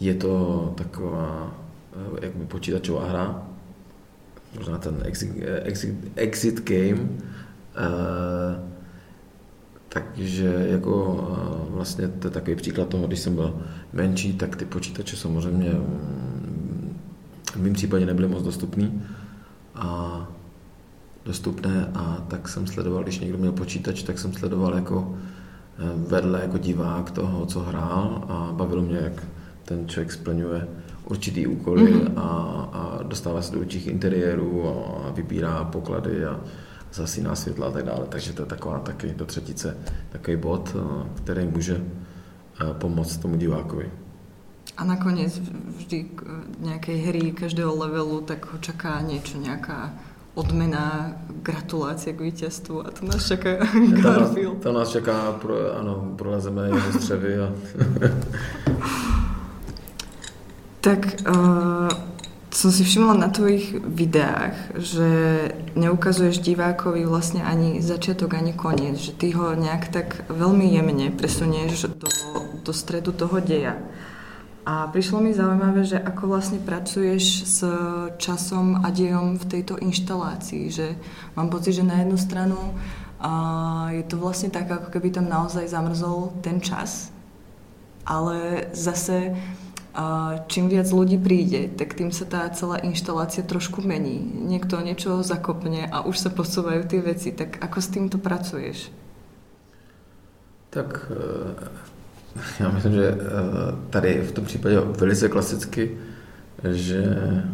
je 0.00 0.14
to 0.14 0.74
taková 0.76 1.54
uh, 2.12 2.18
jak 2.22 2.34
mi 2.34 2.46
počítačová 2.46 3.08
hra, 3.08 3.42
možná 4.56 4.78
ten 4.78 4.98
exit, 5.04 5.30
exit, 5.62 5.94
exit 6.16 6.70
game, 6.70 7.02
uh, 7.02 7.08
takže 9.88 10.66
jako 10.70 11.28
vlastně 11.70 12.08
to 12.08 12.26
je 12.26 12.30
takový 12.30 12.56
příklad 12.56 12.88
toho, 12.88 13.06
když 13.06 13.20
jsem 13.20 13.34
byl 13.34 13.62
menší, 13.92 14.32
tak 14.32 14.56
ty 14.56 14.64
počítače 14.64 15.16
samozřejmě 15.16 15.70
mm, 15.70 16.98
v 17.52 17.56
mém 17.56 17.72
případě 17.72 18.06
nebyly 18.06 18.28
moc 18.28 18.42
dostupný 18.42 19.02
a 19.74 20.28
dostupné 21.24 21.90
a 21.94 22.26
tak 22.28 22.48
jsem 22.48 22.66
sledoval, 22.66 23.02
když 23.02 23.18
někdo 23.18 23.38
měl 23.38 23.52
počítač, 23.52 24.02
tak 24.02 24.18
jsem 24.18 24.32
sledoval 24.32 24.74
jako 24.74 25.14
eh, 25.14 25.35
vedle 26.08 26.40
jako 26.42 26.58
divák 26.58 27.10
toho, 27.10 27.46
co 27.46 27.60
hrál 27.60 28.24
a 28.28 28.52
bavilo 28.52 28.82
mě, 28.82 28.96
jak 28.96 29.22
ten 29.64 29.88
člověk 29.88 30.12
splňuje 30.12 30.68
určitý 31.04 31.46
úkoly 31.46 31.94
mm-hmm. 31.94 32.12
a, 32.16 32.28
a 32.72 33.02
dostává 33.02 33.42
se 33.42 33.52
do 33.52 33.60
určitých 33.60 33.86
interiérů 33.86 34.68
a 34.68 35.10
vybírá 35.10 35.64
poklady 35.64 36.24
a 36.24 36.40
zasíná 36.92 37.36
světla 37.36 37.66
a 37.66 37.70
tak 37.70 37.84
dále. 37.84 38.06
Takže 38.08 38.32
to 38.32 38.42
je 38.42 38.46
taková 38.46 38.78
taky 38.78 39.14
do 39.16 39.26
třetice 39.26 39.76
takový 40.10 40.36
bod, 40.36 40.76
eh, 40.76 41.08
který 41.14 41.46
může 41.46 41.84
eh, 42.60 42.74
pomoct 42.74 43.16
tomu 43.16 43.36
divákovi. 43.36 43.90
A 44.76 44.84
nakonec 44.84 45.38
vždy 45.76 46.06
nějaké 46.58 46.96
hry 46.96 47.32
každého 47.32 47.76
levelu, 47.76 48.20
tak 48.20 48.52
ho 48.52 48.58
čaká 48.58 49.00
něco, 49.00 49.38
nějaká 49.38 49.94
odmena, 50.36 51.16
gratulace 51.42 52.12
k 52.12 52.20
vítězstvu 52.20 52.86
a 52.86 52.90
to 52.90 53.06
nás 53.06 53.26
čaká 53.26 53.50
Garfield. 54.02 54.62
To 54.62 54.72
nás 54.72 54.88
čeká, 54.92 55.32
pro, 55.32 55.78
ano, 55.78 56.12
prolezeme 56.16 56.66
jeho 56.66 56.92
střevy 56.92 57.38
a... 57.38 57.52
tak 60.80 61.18
uh, 61.28 61.88
som 62.54 62.70
si 62.70 62.84
všimla 62.88 63.14
na 63.18 63.28
tvojich 63.28 63.74
videách, 63.84 64.80
že 64.80 65.08
neukazuješ 65.74 66.40
divákovi 66.40 67.02
vlastne 67.04 67.42
ani 67.42 67.82
začiatok, 67.82 68.38
ani 68.38 68.54
koniec, 68.54 68.96
že 68.96 69.12
ty 69.12 69.34
ho 69.34 69.52
nejak 69.52 69.90
tak 69.90 70.08
veľmi 70.30 70.64
jemne 70.64 71.10
presunieš 71.12 71.90
do, 71.90 72.08
do 72.64 72.72
stredu 72.72 73.12
toho 73.12 73.42
deja. 73.42 73.76
A 74.66 74.90
prišlo 74.90 75.22
mi 75.22 75.30
zaujímavé, 75.30 75.86
že 75.86 75.94
ako 75.94 76.26
vlastne 76.26 76.58
pracuješ 76.58 77.46
s 77.46 77.58
časom 78.18 78.82
a 78.82 78.90
dejom 78.90 79.38
v 79.38 79.46
tejto 79.46 79.78
inštalácii, 79.78 80.74
že 80.74 80.98
mám 81.38 81.54
pocit, 81.54 81.78
že 81.78 81.86
na 81.86 82.02
jednu 82.02 82.18
stranu 82.18 82.58
a 83.22 83.32
je 83.94 84.02
to 84.10 84.18
vlastne 84.18 84.50
tak, 84.50 84.66
ako 84.66 84.90
keby 84.90 85.14
tam 85.14 85.30
naozaj 85.30 85.70
zamrzol 85.70 86.34
ten 86.42 86.58
čas, 86.58 87.14
ale 88.02 88.66
zase 88.74 89.38
a 89.96 90.36
čím 90.52 90.68
viac 90.68 90.92
ľudí 90.92 91.16
príde, 91.16 91.72
tak 91.72 91.96
tým 91.96 92.12
sa 92.12 92.28
tá 92.28 92.44
celá 92.52 92.76
inštalácia 92.84 93.40
trošku 93.40 93.80
mení. 93.80 94.20
Niekto 94.20 94.84
niečo 94.84 95.24
zakopne 95.24 95.88
a 95.88 96.04
už 96.04 96.20
sa 96.20 96.28
posúvajú 96.28 96.84
tie 96.84 97.00
veci. 97.00 97.32
Tak 97.32 97.64
ako 97.64 97.78
s 97.80 97.88
týmto 97.88 98.20
pracuješ? 98.20 98.92
Tak 100.68 101.08
eh, 101.08 101.95
já 102.60 102.70
myslím, 102.70 102.92
že 102.92 103.08
eh, 103.08 103.18
tady 103.90 104.22
v 104.28 104.32
tom 104.32 104.44
případě 104.44 104.80
velice 104.80 105.28
klasicky, 105.28 105.90
že 106.70 107.04
eh, 107.04 107.44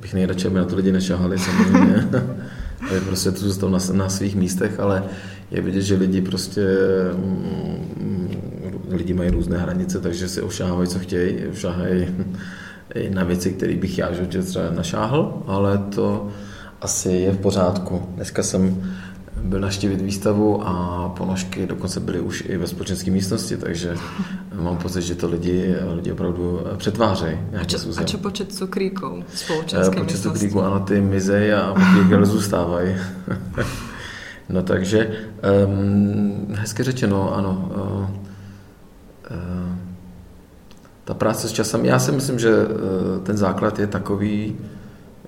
bych 0.00 0.14
nejradši, 0.14 0.46
aby 0.46 0.56
na 0.56 0.64
to 0.64 0.76
lidi 0.76 0.92
nešahali 0.92 1.38
samozřejmě, 1.38 2.08
aby 2.90 3.00
prostě 3.00 3.30
to 3.30 3.38
zůstal 3.38 3.70
na, 3.70 3.78
na 3.92 4.08
svých 4.08 4.36
místech, 4.36 4.80
ale 4.80 5.04
je 5.50 5.62
vidět, 5.62 5.82
že 5.82 5.94
lidi 5.94 6.20
prostě 6.20 6.66
mm, 7.16 8.28
lidi 8.90 9.14
mají 9.14 9.30
různé 9.30 9.58
hranice, 9.58 10.00
takže 10.00 10.28
si 10.28 10.42
ošáhají, 10.42 10.88
co 10.88 10.98
chtějí, 10.98 11.46
ošáhají 11.46 12.06
i 12.94 13.10
na 13.10 13.24
věci, 13.24 13.50
které 13.50 13.76
bych 13.76 13.98
já 13.98 14.12
že 14.12 14.42
třeba 14.42 14.70
našáhl, 14.70 15.42
ale 15.46 15.78
to 15.78 16.28
asi 16.80 17.12
je 17.12 17.32
v 17.32 17.38
pořádku. 17.38 18.08
Dneska 18.14 18.42
jsem 18.42 18.82
byl 19.44 19.60
naštívit 19.60 20.00
výstavu 20.00 20.62
a 20.66 21.08
ponožky 21.16 21.66
dokonce 21.66 22.00
byly 22.00 22.20
už 22.20 22.44
i 22.48 22.56
ve 22.56 22.66
společenské 22.66 23.10
místnosti, 23.10 23.56
takže 23.56 23.94
mám 24.54 24.76
pocit, 24.76 25.02
že 25.02 25.14
to 25.14 25.28
lidi, 25.28 25.74
lidi 25.94 26.12
opravdu 26.12 26.60
přetvářejí. 26.76 27.38
A 27.60 27.64
čo, 27.64 27.78
a 27.96 28.02
čo 28.02 28.18
počet 28.18 28.52
cukríků 28.52 29.24
společenské 29.34 30.00
Počet 30.00 30.12
místnosti? 30.12 30.38
cukríků, 30.38 30.62
ano, 30.62 30.80
ty 30.80 31.00
mizej 31.00 31.54
a 31.54 31.74
cukríky 31.74 32.26
zůstávají. 32.26 32.96
no 34.48 34.62
takže, 34.62 35.10
um, 35.66 36.46
hezky 36.54 36.82
řečeno, 36.82 37.34
ano, 37.36 37.70
uh, 37.74 38.28
Eh, 39.30 39.76
ta 41.04 41.14
práce 41.14 41.48
s 41.48 41.52
časem, 41.52 41.84
já 41.84 41.98
si 41.98 42.12
myslím, 42.12 42.38
že 42.38 42.50
eh, 42.50 43.20
ten 43.20 43.36
základ 43.36 43.78
je 43.78 43.86
takový, 43.86 44.56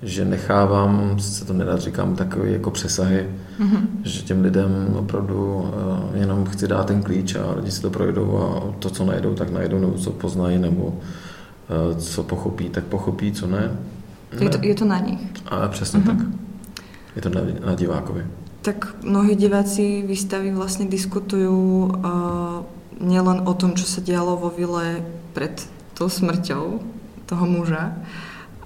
že 0.02 0.24
nechávám, 0.24 1.18
se 1.18 1.44
to 1.44 1.52
nedá, 1.52 1.76
říkám, 1.76 2.16
takový 2.16 2.52
jako 2.52 2.70
přesahy, 2.70 3.28
mm-hmm. 3.60 3.86
že 4.02 4.22
těm 4.22 4.42
lidem 4.42 4.96
opravdu 4.98 5.70
eh, 6.14 6.18
jenom 6.18 6.44
chci 6.44 6.68
dát 6.68 6.86
ten 6.86 7.02
klíč 7.02 7.34
a 7.34 7.54
lidi 7.56 7.70
si 7.70 7.82
to 7.82 7.90
projdou 7.90 8.38
a 8.38 8.72
to, 8.78 8.90
co 8.90 9.04
najdou, 9.04 9.34
tak 9.34 9.50
najdou, 9.50 9.78
nebo 9.78 9.92
co 9.92 10.10
poznají, 10.10 10.58
nebo 10.58 10.94
co 11.98 12.22
pochopí, 12.22 12.68
tak 12.68 12.84
pochopí, 12.84 13.32
co 13.32 13.46
ne. 13.46 13.70
ne. 14.32 14.44
Je, 14.44 14.50
to, 14.50 14.58
je 14.62 14.74
to 14.74 14.84
na 14.84 14.98
nich. 14.98 15.20
A 15.46 15.68
přesně 15.68 16.00
mm-hmm. 16.00 16.16
tak. 16.16 16.26
Je 17.16 17.22
to 17.22 17.28
na, 17.28 17.40
na 17.66 17.74
divákovi. 17.74 18.26
Tak 18.62 18.94
mnohí 19.02 19.36
diváci 19.36 20.04
výstavy 20.06 20.52
vlastně 20.52 20.86
diskutují 20.86 21.48
uh, 21.48 21.90
nielen 23.00 23.40
o 23.48 23.54
tom, 23.56 23.72
čo 23.72 23.88
sa 23.88 24.04
dialo 24.04 24.36
vo 24.36 24.52
vile 24.52 25.00
pred 25.32 25.56
tou 25.96 26.12
smrťou 26.12 26.80
toho 27.26 27.44
muža, 27.46 27.96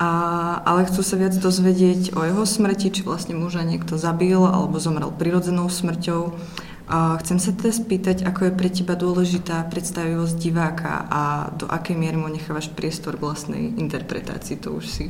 a, 0.04 0.60
ale 0.60 0.84
chcú 0.84 1.00
sa 1.00 1.16
viac 1.16 1.32
dozvedieť 1.32 2.12
o 2.12 2.20
jeho 2.20 2.44
smrti, 2.44 2.92
či 2.92 3.00
vlastne 3.00 3.32
muža 3.32 3.64
niekto 3.64 3.96
zabil 3.96 4.36
alebo 4.36 4.76
zomrel 4.76 5.08
prirodzenou 5.08 5.72
smrťou. 5.72 6.36
A 6.84 7.16
chcem 7.24 7.40
sa 7.40 7.56
teda 7.56 7.72
spýtať, 7.72 8.28
ako 8.28 8.44
je 8.44 8.52
pre 8.52 8.68
teba 8.68 8.92
dôležitá 8.92 9.64
predstavivosť 9.72 10.36
diváka 10.36 11.08
a 11.08 11.48
do 11.56 11.64
akej 11.64 11.96
miery 11.96 12.20
mu 12.20 12.28
nechávaš 12.28 12.68
priestor 12.68 13.16
vlastnej 13.16 13.72
interpretácii, 13.80 14.60
to 14.60 14.76
už 14.76 14.84
si 14.84 15.08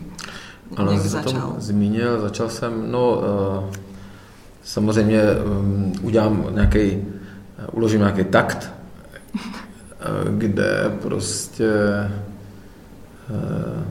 ano, 0.78 0.94
začal. 0.94 1.58
zmínil, 1.58 2.22
začal 2.30 2.48
jsem, 2.48 2.72
no 2.90 3.18
uh, 3.18 3.24
samozřejmě 4.62 5.22
um, 5.22 5.92
udělám 6.02 6.46
nějaký, 6.54 6.86
uh, 6.94 7.02
uložím 7.74 8.00
nějaký 8.00 8.24
takt 8.24 8.70
kde 10.38 10.92
prostě 11.02 11.70
eh, 13.30 13.84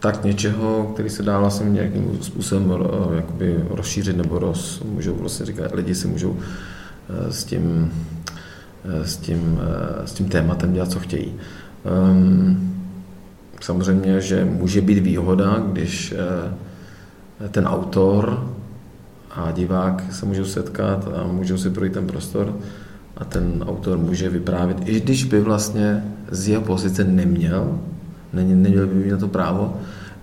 tak 0.00 0.24
něčeho, 0.24 0.90
který 0.94 1.10
se 1.10 1.22
dá 1.22 1.38
vlastně 1.38 1.70
nějakým 1.70 2.18
způsobem 2.22 2.72
eh, 2.72 3.16
jakoby 3.16 3.64
rozšířit 3.70 4.16
nebo 4.16 4.38
roz, 4.38 4.82
můžou 4.84 5.14
vlastně 5.14 5.46
říkat, 5.46 5.74
lidi 5.74 5.94
si 5.94 6.08
můžou 6.08 6.36
eh, 6.38 7.32
s 7.32 7.44
tím, 7.44 7.92
s 8.84 9.16
tím, 9.16 9.60
s 10.04 10.12
tím 10.12 10.28
tématem 10.28 10.72
dělat, 10.72 10.90
co 10.90 10.98
chtějí. 10.98 11.34
Ehm, 11.84 12.72
samozřejmě, 13.60 14.20
že 14.20 14.44
může 14.44 14.80
být 14.80 14.98
výhoda, 14.98 15.62
když 15.72 16.14
ten 17.50 17.66
autor 17.66 18.50
a 19.30 19.50
divák 19.50 20.02
se 20.12 20.26
můžou 20.26 20.44
setkat 20.44 21.08
a 21.16 21.26
můžou 21.26 21.56
si 21.56 21.70
projít 21.70 21.92
ten 21.92 22.06
prostor, 22.06 22.56
a 23.16 23.24
ten 23.24 23.64
autor 23.66 23.98
může 23.98 24.28
vyprávět, 24.28 24.88
i 24.88 25.00
když 25.00 25.24
by 25.24 25.40
vlastně 25.40 26.04
z 26.30 26.48
jeho 26.48 26.62
pozice 26.62 27.04
neměl, 27.04 27.78
neměl 28.44 28.86
by 28.86 28.94
mít 28.94 29.10
na 29.10 29.16
to 29.16 29.28
právo 29.28 29.76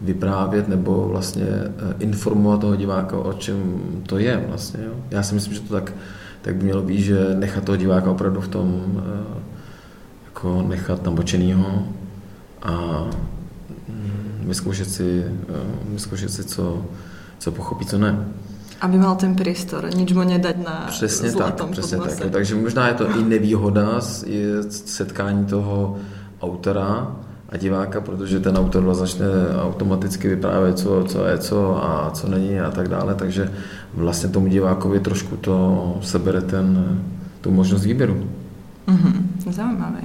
vyprávět 0.04 0.68
nebo 0.68 1.08
vlastně 1.08 1.46
eh, 1.46 1.72
informovat 2.00 2.62
toho 2.62 2.76
diváka, 2.76 3.18
o 3.18 3.34
čem 3.34 3.82
to 4.06 4.18
je 4.18 4.46
vlastně. 4.48 4.80
Jo? 4.86 4.92
Já 5.12 5.24
si 5.24 5.36
myslím, 5.36 5.54
že 5.54 5.60
to 5.60 5.74
tak, 5.74 5.94
tak 6.42 6.56
by 6.56 6.64
mělo 6.64 6.82
být, 6.82 7.02
že 7.02 7.36
nechat 7.36 7.64
toho 7.64 7.76
diváka 7.76 8.12
opravdu 8.12 8.42
v 8.42 8.48
tom 8.48 8.84
eh, 8.98 9.40
jako 10.26 10.62
nechat 10.68 11.04
namočenýho 11.04 11.88
a 12.62 13.06
mm, 13.90 14.44
vyzkoušet 14.48 14.90
si, 14.90 15.24
eh, 15.26 15.54
vyzkoušet 15.90 16.32
si 16.32 16.44
co, 16.44 16.86
co 17.40 17.52
pochopí, 17.52 17.86
co 17.86 17.98
ne. 17.98 18.26
Aby 18.82 18.98
mal 18.98 19.16
ten 19.16 19.36
priestor, 19.36 19.96
nič 19.96 20.12
mu 20.12 20.24
nedať 20.24 20.58
na 20.60 20.86
Přesně 20.92 21.32
tak, 21.32 21.66
přesně 21.72 21.98
tak. 21.98 22.32
Takže 22.32 22.56
možná 22.56 22.88
je 22.88 22.94
to 22.94 23.20
i 23.20 23.24
nevýhoda 23.24 24.02
z 24.02 24.26
setkání 24.86 25.46
toho 25.46 25.98
autora 26.42 27.16
a 27.54 27.58
diváka, 27.58 28.02
protože 28.02 28.40
ten 28.40 28.58
autor 28.58 28.82
začne 28.94 29.26
automaticky 29.62 30.28
vyprávět, 30.28 30.80
co, 30.80 31.04
co 31.04 31.26
je 31.26 31.38
co 31.38 31.86
a 31.86 32.12
co 32.12 32.28
není 32.28 32.60
a 32.60 32.72
tak 32.72 32.88
dále, 32.88 33.16
takže 33.16 33.54
vlastně 33.94 34.30
tomu 34.30 34.48
divákovi 34.48 35.00
trošku 35.00 35.38
to 35.38 35.98
sebere 36.02 36.42
ten, 36.42 37.00
tu 37.42 37.52
možnost 37.52 37.86
výběru. 37.86 38.26
Mm-hmm, 38.88 39.54
zaujímavé. 39.54 40.02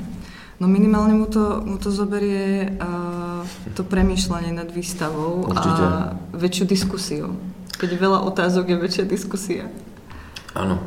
No 0.60 0.66
minimálne 0.66 1.14
mu 1.14 1.26
to, 1.30 1.62
mu 1.64 1.78
to 1.78 1.90
zoberie 1.90 2.66
uh, 2.82 3.46
to 3.78 3.86
premýšľanie 3.86 4.50
nad 4.50 4.66
výstavou 4.74 5.46
Určite. 5.46 5.82
a 5.86 6.18
väčšiu 6.34 6.64
diskusiu. 6.66 7.26
Keď 7.78 7.94
veľa 7.94 8.26
otázok 8.26 8.74
je 8.74 8.76
väčšia 8.76 9.04
diskusia. 9.06 9.64
Áno. 10.58 10.82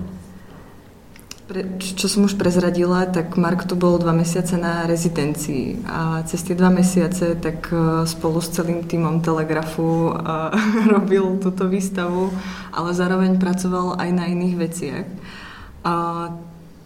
Čo 1.79 2.07
som 2.07 2.23
už 2.23 2.39
prezradila, 2.39 3.03
tak 3.03 3.35
Mark 3.35 3.67
tu 3.67 3.75
bol 3.75 3.99
dva 3.99 4.15
mesiace 4.15 4.55
na 4.55 4.87
rezidencii 4.87 5.83
a 5.83 6.23
cez 6.23 6.47
tie 6.47 6.55
dva 6.55 6.71
mesiace 6.71 7.35
tak 7.35 7.67
e, 7.75 8.07
spolu 8.07 8.39
s 8.39 8.55
celým 8.55 8.87
týmom 8.87 9.19
Telegrafu 9.19 10.15
uh, 10.15 10.55
robil 10.95 11.41
túto 11.43 11.67
výstavu, 11.67 12.31
ale 12.71 12.95
zároveň 12.95 13.35
pracoval 13.35 13.99
aj 13.99 14.09
na 14.15 14.31
iných 14.31 14.55
veciach. 14.55 15.07
A 15.83 15.93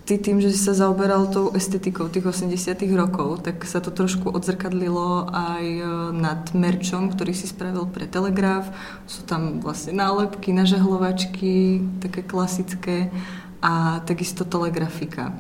ty 0.06 0.18
tým, 0.18 0.42
že 0.42 0.54
sa 0.54 0.74
zaoberal 0.74 1.30
tou 1.34 1.50
estetikou 1.54 2.10
tých 2.10 2.26
80 2.26 2.78
rokov, 2.94 3.46
tak 3.46 3.66
sa 3.66 3.82
to 3.82 3.90
trošku 3.90 4.34
odzrkadlilo 4.34 5.30
aj 5.30 5.66
e, 5.66 5.84
nad 6.14 6.42
merčom, 6.58 7.14
ktorý 7.14 7.38
si 7.38 7.46
spravil 7.46 7.86
pre 7.86 8.10
Telegraf. 8.10 8.70
Sú 9.06 9.26
tam 9.30 9.62
vlastne 9.62 9.98
nálepky, 9.98 10.54
nažehlovačky, 10.58 11.86
také 12.02 12.26
klasické 12.26 13.14
a 13.66 14.06
takisto 14.06 14.46
telegrafika. 14.46 15.34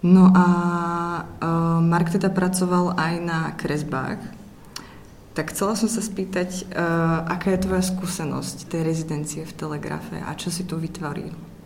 No 0.00 0.32
a 0.32 0.46
uh, 1.20 1.84
Mark 1.84 2.08
teda 2.08 2.32
pracoval 2.32 2.96
aj 2.96 3.14
na 3.20 3.52
kresbách. 3.52 4.22
Tak 5.36 5.52
chcela 5.52 5.76
som 5.76 5.90
sa 5.90 6.00
spýtať, 6.00 6.70
uh, 6.72 7.28
aká 7.28 7.52
je 7.54 7.68
tvoja 7.68 7.84
skúsenosť 7.84 8.72
tej 8.72 8.82
rezidencie 8.86 9.42
v 9.44 9.52
Telegrafe 9.54 10.18
a 10.24 10.32
čo 10.34 10.48
si 10.48 10.64
tu 10.64 10.80
vytvoril? 10.80 11.57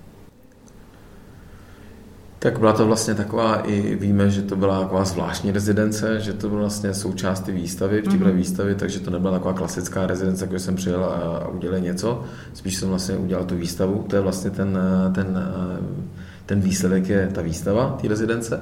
Tak 2.42 2.58
byla 2.58 2.72
to 2.72 2.86
vlastně 2.86 3.14
taková, 3.14 3.56
i 3.56 3.96
víme, 3.96 4.30
že 4.30 4.42
to 4.42 4.56
byla 4.56 4.80
taková 4.80 5.04
zvláštní 5.04 5.52
rezidence, 5.52 6.20
že 6.20 6.32
to 6.32 6.48
bylo 6.48 6.60
vlastně 6.60 6.94
součást 6.94 7.40
ty 7.40 7.52
výstavy, 7.52 8.02
příprav 8.02 8.32
mm-hmm. 8.32 8.36
výstavy, 8.36 8.74
takže 8.74 9.00
to 9.00 9.10
nebyla 9.10 9.32
taková 9.32 9.54
klasická 9.54 10.06
rezidence, 10.06 10.44
jako 10.44 10.58
jsem 10.58 10.76
přijel 10.76 11.04
a 11.04 11.48
udělal 11.48 11.80
něco. 11.80 12.24
Spíš 12.54 12.76
jsem 12.76 12.88
vlastně 12.88 13.16
udělal 13.16 13.44
tu 13.44 13.56
výstavu. 13.56 14.04
To 14.08 14.16
je 14.16 14.22
vlastně 14.22 14.50
ten, 14.50 14.78
ten, 15.14 15.38
ten 16.46 16.60
výsledek 16.60 17.08
je 17.08 17.30
ta 17.32 17.42
výstava, 17.42 17.98
té 18.02 18.08
rezidence. 18.08 18.60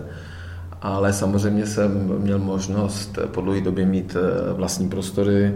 Ale 0.83 1.13
samozřejmě 1.13 1.67
jsem 1.67 2.15
měl 2.19 2.39
možnost 2.39 3.19
po 3.27 3.41
dlouhé 3.41 3.61
době 3.61 3.87
mít 3.87 4.17
eh, 4.17 4.53
vlastní 4.53 4.89
prostory, 4.89 5.55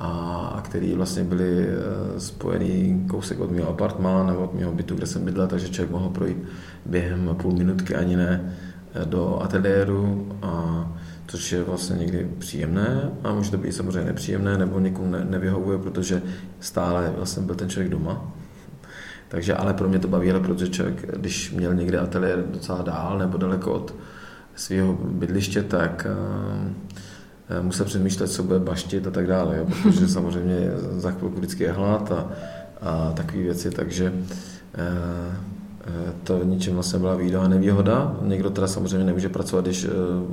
a 0.00 0.60
který 0.64 0.94
vlastně 0.94 1.24
byly 1.24 1.66
eh, 1.68 2.20
spojený 2.20 3.04
kousek 3.10 3.40
od 3.40 3.50
mého 3.50 3.68
apartmá 3.68 4.26
nebo 4.26 4.38
od 4.38 4.54
mého 4.54 4.72
bytu, 4.72 4.94
kde 4.94 5.06
jsem 5.06 5.24
bydlel, 5.24 5.46
takže 5.46 5.68
člověk 5.68 5.90
mohl 5.90 6.08
projít 6.08 6.38
během 6.86 7.36
půl 7.42 7.52
minutky 7.52 7.94
ani 7.94 8.16
ne 8.16 8.54
eh, 8.94 9.04
do 9.04 9.42
ateliéru, 9.42 10.28
a, 10.42 10.84
což 11.26 11.52
je 11.52 11.62
vlastně 11.62 11.96
někdy 11.96 12.28
příjemné 12.38 13.10
a 13.24 13.32
může 13.32 13.50
to 13.50 13.58
být 13.58 13.72
samozřejmě 13.72 14.04
nepříjemné 14.04 14.58
nebo 14.58 14.80
někomu 14.80 15.10
ne, 15.10 15.24
nevyhovuje, 15.24 15.78
protože 15.78 16.22
stále 16.60 17.12
vlastně 17.16 17.42
byl 17.42 17.54
ten 17.54 17.68
člověk 17.68 17.90
doma. 17.90 18.32
Takže 19.28 19.54
ale 19.54 19.74
pro 19.74 19.88
mě 19.88 19.98
to 19.98 20.08
bavilo, 20.08 20.40
protože 20.40 20.68
člověk, 20.68 21.18
když 21.18 21.52
měl 21.52 21.74
někde 21.74 21.98
ateliér 21.98 22.44
docela 22.46 22.82
dál 22.82 23.18
nebo 23.18 23.38
daleko 23.38 23.72
od 23.72 23.94
svého 24.54 24.92
bydliště, 24.92 25.62
tak 25.62 26.06
Eh, 26.10 26.72
musel 27.62 27.86
přemýšlet, 27.86 28.28
co 28.28 28.42
bude 28.42 28.58
baštit 28.58 29.06
a 29.06 29.10
tak 29.10 29.26
dále, 29.26 29.58
jo, 29.58 29.66
protože 29.82 30.08
samozřejmě 30.18 30.70
za 30.96 31.10
chvilku 31.10 31.36
vždycky 31.36 31.64
je 31.64 31.72
hlad 31.72 32.12
a, 32.12 32.28
a 32.80 33.12
takové 33.12 33.42
věci, 33.42 33.70
takže 33.70 34.12
e, 34.74 35.48
to 36.24 36.44
ničem 36.44 36.74
vlastně 36.74 36.98
byla 36.98 37.14
výhoda 37.14 37.44
a 37.44 37.48
nevýhoda. 37.48 38.16
Někdo 38.22 38.50
teda 38.50 38.66
samozřejmě 38.66 39.06
nemůže 39.06 39.28
pracovat, 39.28 39.64
když 39.64 39.86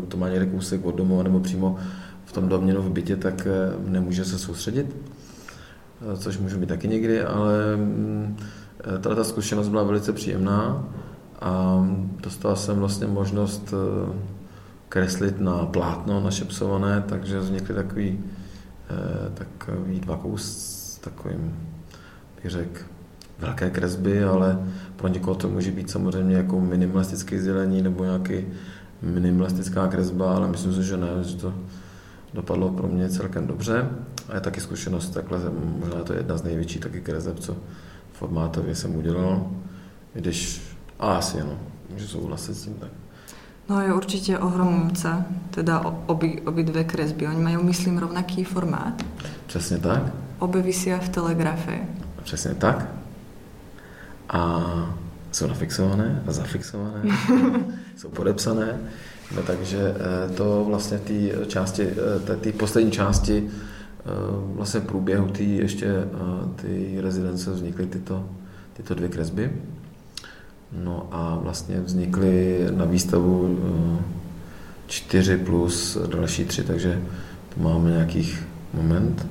to 0.07 0.17
má 0.17 0.29
někde 0.29 0.45
kousek 0.45 0.85
od 0.85 0.95
domu 0.95 1.23
nebo 1.23 1.39
přímo 1.39 1.77
v 2.25 2.31
tom 2.31 2.49
domě 2.49 2.73
v 2.73 2.89
bytě, 2.89 3.15
tak 3.15 3.47
nemůže 3.87 4.25
se 4.25 4.39
soustředit, 4.39 4.95
což 6.17 6.37
můžu 6.37 6.59
být 6.59 6.69
taky 6.69 6.87
někdy, 6.87 7.23
ale 7.23 7.75
mm, 7.75 8.37
tato 9.01 9.23
zkušenost 9.23 9.69
byla 9.69 9.83
velice 9.83 10.13
příjemná 10.13 10.85
a 11.41 11.85
dostal 12.23 12.55
jsem 12.55 12.79
vlastně 12.79 13.07
možnost 13.07 13.73
kreslit 14.95 15.39
na 15.39 15.65
plátno 15.65 16.23
našepsované, 16.23 17.03
takže 17.03 17.39
vznikly 17.39 17.75
takový, 17.75 18.19
eh, 18.89 19.29
takový 19.33 19.99
dva 19.99 20.17
kus 20.17 20.99
takovým, 21.03 21.55
bych 22.35 22.51
řekl, 22.51 22.79
velké 23.39 23.69
kresby, 23.69 24.23
ale 24.23 24.59
pro 24.95 25.07
někoho 25.07 25.35
to 25.35 25.49
může 25.49 25.71
být 25.71 25.89
samozřejmě 25.89 26.35
jako 26.35 26.61
minimalistické 26.61 27.41
sdělení 27.41 27.81
nebo 27.81 28.03
nějaký 28.03 28.47
minimalistická 29.01 29.87
kresba, 29.87 30.35
ale 30.35 30.47
myslím 30.47 30.73
si, 30.73 30.83
že 30.83 30.97
ne, 30.97 31.07
že 31.21 31.35
to 31.35 31.53
dopadlo 32.33 32.69
pro 32.69 32.87
mě 32.87 33.09
celkem 33.09 33.47
dobře. 33.47 33.89
A 34.29 34.35
je 34.35 34.41
taky 34.41 34.61
zkušenost, 34.61 35.09
takhle, 35.09 35.39
možná 35.79 36.03
to 36.03 36.13
je 36.13 36.19
jedna 36.19 36.37
z 36.37 36.43
největších 36.43 36.81
taky 36.81 37.01
kreseb, 37.01 37.39
co 37.39 37.57
formátově 38.13 38.75
jsem 38.75 38.95
udělal, 38.95 39.51
když, 40.13 40.61
a 40.99 41.17
asi 41.17 41.41
ano, 41.41 41.59
můžu 41.89 42.07
souhlasit 42.07 42.53
s 42.53 42.63
tím 42.63 42.73
tak. 42.73 43.04
No 43.69 43.81
je 43.81 43.93
určite 43.93 44.39
ohromujúca, 44.39 45.25
teda 45.49 45.81
obi, 46.05 46.41
obi 46.45 46.63
dve 46.63 46.83
kresby. 46.83 47.27
Oni 47.27 47.41
majú, 47.41 47.63
myslím, 47.63 47.97
rovnaký 47.97 48.43
formát. 48.43 48.93
Přesně 49.47 49.77
tak. 49.77 50.03
Obe 50.39 50.61
vysia 50.61 50.99
v 50.99 51.09
telegrafe. 51.09 51.79
Přesně 52.23 52.55
tak. 52.55 52.85
A 54.29 54.61
jsou 55.31 55.47
nafixované 55.47 56.23
a 56.27 56.31
zafixované, 56.31 57.01
jsou 57.97 58.09
podepsané. 58.09 58.79
No, 59.35 59.41
takže 59.43 59.95
eh, 59.95 60.33
to 60.33 60.63
vlastně 60.67 60.97
ty 60.97 61.31
části, 61.47 61.89
eh, 62.31 62.35
ty 62.35 62.51
poslední 62.51 62.91
části 62.91 63.49
eh, 63.49 64.09
vlastně 64.55 64.79
v 64.79 64.85
průběhu 64.85 65.27
ty 65.27 65.55
ještě 65.55 65.87
ty 66.55 66.97
rezidence 67.01 67.51
vznikly 67.51 67.85
tyto, 67.85 68.29
tyto 68.73 68.95
dvě 68.95 69.09
kresby. 69.09 69.51
No 70.83 71.07
a 71.11 71.39
vlastně 71.41 71.79
vznikly 71.79 72.67
na 72.71 72.85
výstavu 72.85 73.59
eh, 73.59 74.03
čtyři 74.87 75.37
plus 75.37 75.97
další 76.07 76.45
tři, 76.45 76.63
takže 76.63 77.01
tu 77.55 77.61
máme 77.61 77.91
nějakých 77.91 78.43
moment. 78.73 79.27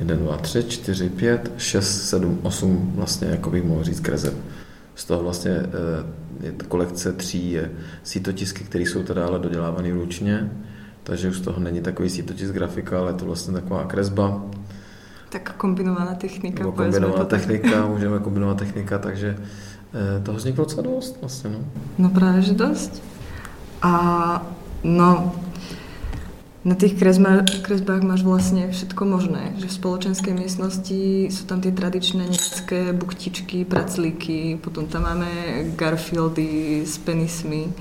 1, 0.00 0.16
2, 0.16 0.36
3, 0.36 0.64
4, 0.64 1.08
5, 1.08 1.52
6, 1.56 2.08
7, 2.08 2.38
8 2.42 2.92
vlastně, 2.94 3.28
jako 3.28 3.50
bych 3.50 3.64
mohl 3.64 3.84
říct, 3.84 4.00
kreseb. 4.00 4.34
Z 4.94 5.04
toho 5.04 5.22
vlastně 5.22 5.50
eh, 5.50 6.46
je 6.46 6.52
to 6.52 6.66
kolekce 6.66 7.12
tří 7.12 7.56
sítotisky, 8.02 8.64
které 8.64 8.84
jsou 8.84 9.02
teda 9.02 9.26
ale 9.26 9.38
dodělávané 9.38 9.90
ručně, 9.90 10.50
takže 11.02 11.28
už 11.28 11.36
z 11.36 11.40
toho 11.40 11.60
není 11.60 11.80
takový 11.80 12.10
sítotisk 12.10 12.54
grafika, 12.54 12.98
ale 12.98 13.10
je 13.10 13.14
to 13.14 13.24
vlastně 13.24 13.54
taková 13.54 13.84
kresba. 13.84 14.42
Tak 15.28 15.54
kombinovaná 15.56 16.14
technika. 16.14 16.58
Nebo 16.58 16.72
kombinovaná 16.72 17.24
technika, 17.24 17.86
můžeme 17.86 18.18
kombinovat 18.18 18.58
technika, 18.58 18.98
takže 18.98 19.36
Eh, 19.38 19.77
toho 20.22 20.38
vzniklo 20.38 20.64
docela 20.64 20.82
dost 20.82 21.16
vlastně, 21.20 21.50
no. 21.50 21.58
No 21.98 22.10
právě, 22.10 22.42
že 22.42 22.54
dost. 22.54 23.02
A 23.82 24.46
no, 24.84 25.32
na 26.64 26.74
tých 26.74 26.94
kresbách, 27.00 27.62
kresbách 27.62 28.02
máš 28.02 28.22
vlastne 28.26 28.68
všetko 28.68 29.02
možné. 29.08 29.56
Že 29.56 29.66
v 29.66 29.78
spoločenskej 29.78 30.34
miestnosti 30.34 31.00
sú 31.32 31.42
tam 31.48 31.64
tie 31.64 31.72
tradičné 31.72 32.28
nemecké 32.28 32.92
buktičky, 32.92 33.64
praclíky, 33.64 34.60
potom 34.60 34.84
tam 34.84 35.08
máme 35.08 35.30
Garfieldy 35.78 36.82
s 36.84 36.98
penismi 36.98 37.72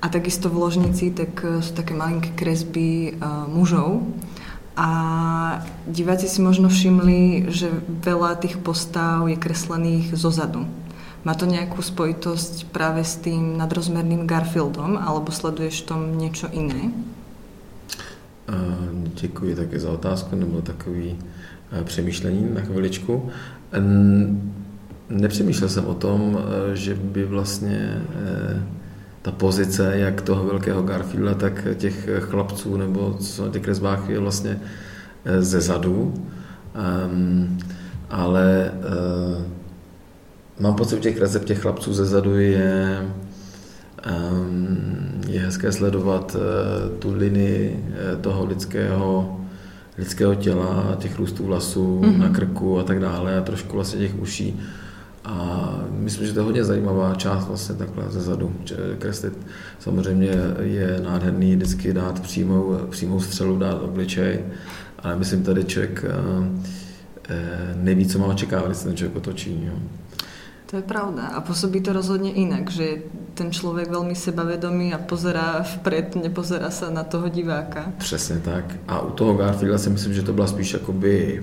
a 0.00 0.08
takisto 0.08 0.48
v 0.48 0.56
ložnici 0.56 1.12
tak 1.12 1.44
eh, 1.44 1.60
sú 1.60 1.76
také 1.76 1.92
malinké 1.92 2.32
kresby 2.32 3.18
uh, 3.20 3.44
mužov. 3.44 4.08
A 4.80 4.88
diváci 5.84 6.24
si 6.24 6.40
možno 6.40 6.72
všimli, 6.72 7.52
že 7.52 7.68
veľa 7.84 8.40
tých 8.40 8.56
postav 8.64 9.28
je 9.28 9.36
kreslených 9.36 10.16
zozadu. 10.16 10.64
Má 11.20 11.36
to 11.36 11.44
nejakú 11.44 11.84
spojitosť 11.84 12.72
práve 12.72 13.04
s 13.04 13.20
tým 13.20 13.60
nadrozmerným 13.60 14.24
Garfieldom, 14.24 14.96
alebo 14.96 15.28
sleduješ 15.28 15.84
tom 15.84 16.16
niečo 16.16 16.48
iné? 16.48 16.90
Děkuji 19.20 19.54
také 19.54 19.80
za 19.80 19.90
otázku, 19.90 20.36
nebo 20.36 20.62
takový 20.62 21.18
přemýšlení 21.84 22.48
na 22.54 22.60
chviličku. 22.60 23.30
Nepřemýšlel 25.10 25.68
jsem 25.68 25.84
o 25.86 25.94
tom, 25.94 26.38
že 26.74 26.94
by 26.94 27.24
vlastně 27.24 28.02
ta 29.22 29.32
pozice 29.32 29.92
jak 29.98 30.22
toho 30.22 30.44
velkého 30.44 30.82
Garfielda, 30.82 31.34
tak 31.34 31.66
těch 31.76 32.08
chlapců, 32.20 32.76
nebo 32.76 33.14
co 33.20 33.48
těch 33.48 33.62
kresbách 33.62 34.08
je 34.08 34.18
vlastně 34.18 34.60
ze 35.38 35.60
zadu. 35.60 36.14
Um, 36.70 37.58
ale 38.10 38.72
mám 40.60 40.74
pocit, 40.74 40.96
že 40.96 41.00
těch 41.00 41.20
recept 41.20 41.44
těch 41.44 41.60
chlapců 41.60 41.94
ze 41.94 42.04
zadu 42.06 42.38
je 42.38 43.00
Ehm, 44.02 45.20
je 45.28 45.40
hezké 45.40 45.72
sledovat 45.72 46.36
eh, 46.36 46.98
tu 46.98 47.14
linii 47.14 47.84
eh, 47.92 48.16
toho 48.16 48.44
lidského, 48.44 49.40
lidského 49.98 50.34
těla, 50.34 50.96
těch 50.98 51.18
růstů 51.18 51.44
vlasů 51.44 52.00
mm-hmm. 52.00 52.18
na 52.18 52.28
krku 52.28 52.78
a 52.78 52.82
tak 52.82 53.00
dále 53.00 53.38
a 53.38 53.42
trošku 53.42 53.76
vlastně 53.76 53.98
těch 53.98 54.20
uší. 54.20 54.60
A 55.24 55.70
myslím, 55.90 56.26
že 56.26 56.32
to 56.32 56.40
je 56.40 56.44
hodně 56.44 56.64
zajímavá 56.64 57.14
část 57.14 57.46
vlastně 57.46 57.74
takhle 57.74 58.04
ze 58.08 58.20
zadu. 58.20 58.52
Kreslit 58.98 59.32
samozřejmě 59.78 60.30
je 60.60 61.00
nádherný 61.04 61.56
vždycky 61.56 61.92
dát 61.92 62.20
přímou, 62.20 62.78
přímou 62.90 63.20
střelu, 63.20 63.58
dát 63.58 63.82
obličej, 63.82 64.40
ale 64.98 65.16
myslím 65.16 65.42
tady 65.42 65.64
člověk 65.64 66.04
eh, 67.28 67.74
neví, 67.76 68.06
co 68.06 68.18
má 68.18 68.26
očekávat, 68.26 68.66
když 68.66 68.78
se 68.78 68.84
ten 68.84 68.96
člověk 68.96 69.16
otočí. 69.16 69.62
Jo. 69.66 69.74
To 70.70 70.76
je 70.76 70.82
pravda. 70.82 71.26
A 71.26 71.40
působí 71.40 71.80
to 71.80 71.92
rozhodně 71.92 72.30
jinak, 72.30 72.70
že 72.70 72.96
ten 73.34 73.52
člověk 73.52 73.90
velmi 73.90 74.14
sebavědomý 74.14 74.94
a 74.94 74.98
pozerá 74.98 75.62
vpred, 75.62 76.16
nepozerá 76.16 76.70
se 76.70 76.90
na 76.90 77.04
toho 77.04 77.28
diváka. 77.28 77.92
Přesně 77.98 78.38
tak. 78.38 78.64
A 78.88 79.00
u 79.00 79.10
toho 79.10 79.34
Garfielda 79.34 79.78
si 79.78 79.90
myslím, 79.90 80.14
že 80.14 80.22
to 80.22 80.32
byla 80.32 80.46
spíš 80.46 80.72
jakoby 80.72 81.42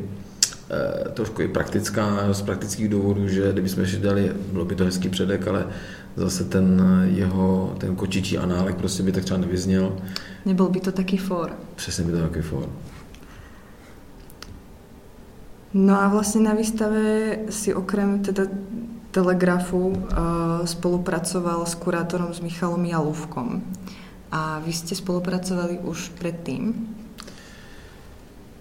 eh, 0.71 1.09
trošku 1.09 1.41
i 1.41 1.47
praktická, 1.47 2.33
z 2.33 2.41
praktických 2.41 2.89
důvodů, 2.89 3.27
že 3.27 3.53
kdybychom 3.53 3.83
ještě 3.83 3.97
dali, 3.97 4.31
bylo 4.51 4.65
by 4.65 4.75
to 4.75 4.85
hezký 4.85 5.09
předek, 5.09 5.47
ale 5.47 5.67
zase 6.15 6.43
ten 6.43 6.81
jeho, 7.05 7.75
ten 7.77 7.95
kočičí 7.95 8.37
análek 8.37 8.75
prostě 8.75 9.03
by 9.03 9.11
tak 9.11 9.23
třeba 9.23 9.39
nevyzněl. 9.39 9.97
Nebyl 10.45 10.69
by 10.69 10.79
to 10.79 10.91
taky 10.91 11.17
for. 11.17 11.51
Přesně 11.75 12.03
by 12.03 12.11
to 12.11 12.21
taky 12.21 12.41
for. 12.41 12.69
No 15.73 16.01
a 16.01 16.07
vlastně 16.07 16.41
na 16.41 16.53
výstave 16.53 17.37
si 17.49 17.73
okrem 17.73 18.19
teda 18.19 18.43
Telegrafu 19.17 19.77
uh, 19.77 19.97
spolupracoval 20.65 21.65
s 21.65 21.75
kurátorom 21.75 22.33
s 22.33 22.39
Michalom 22.39 22.85
Jalúvkom. 22.85 23.61
A 24.31 24.61
vy 24.65 24.73
jste 24.73 24.95
spolupracovali 24.95 25.79
už 25.79 26.09
předtím? 26.09 26.87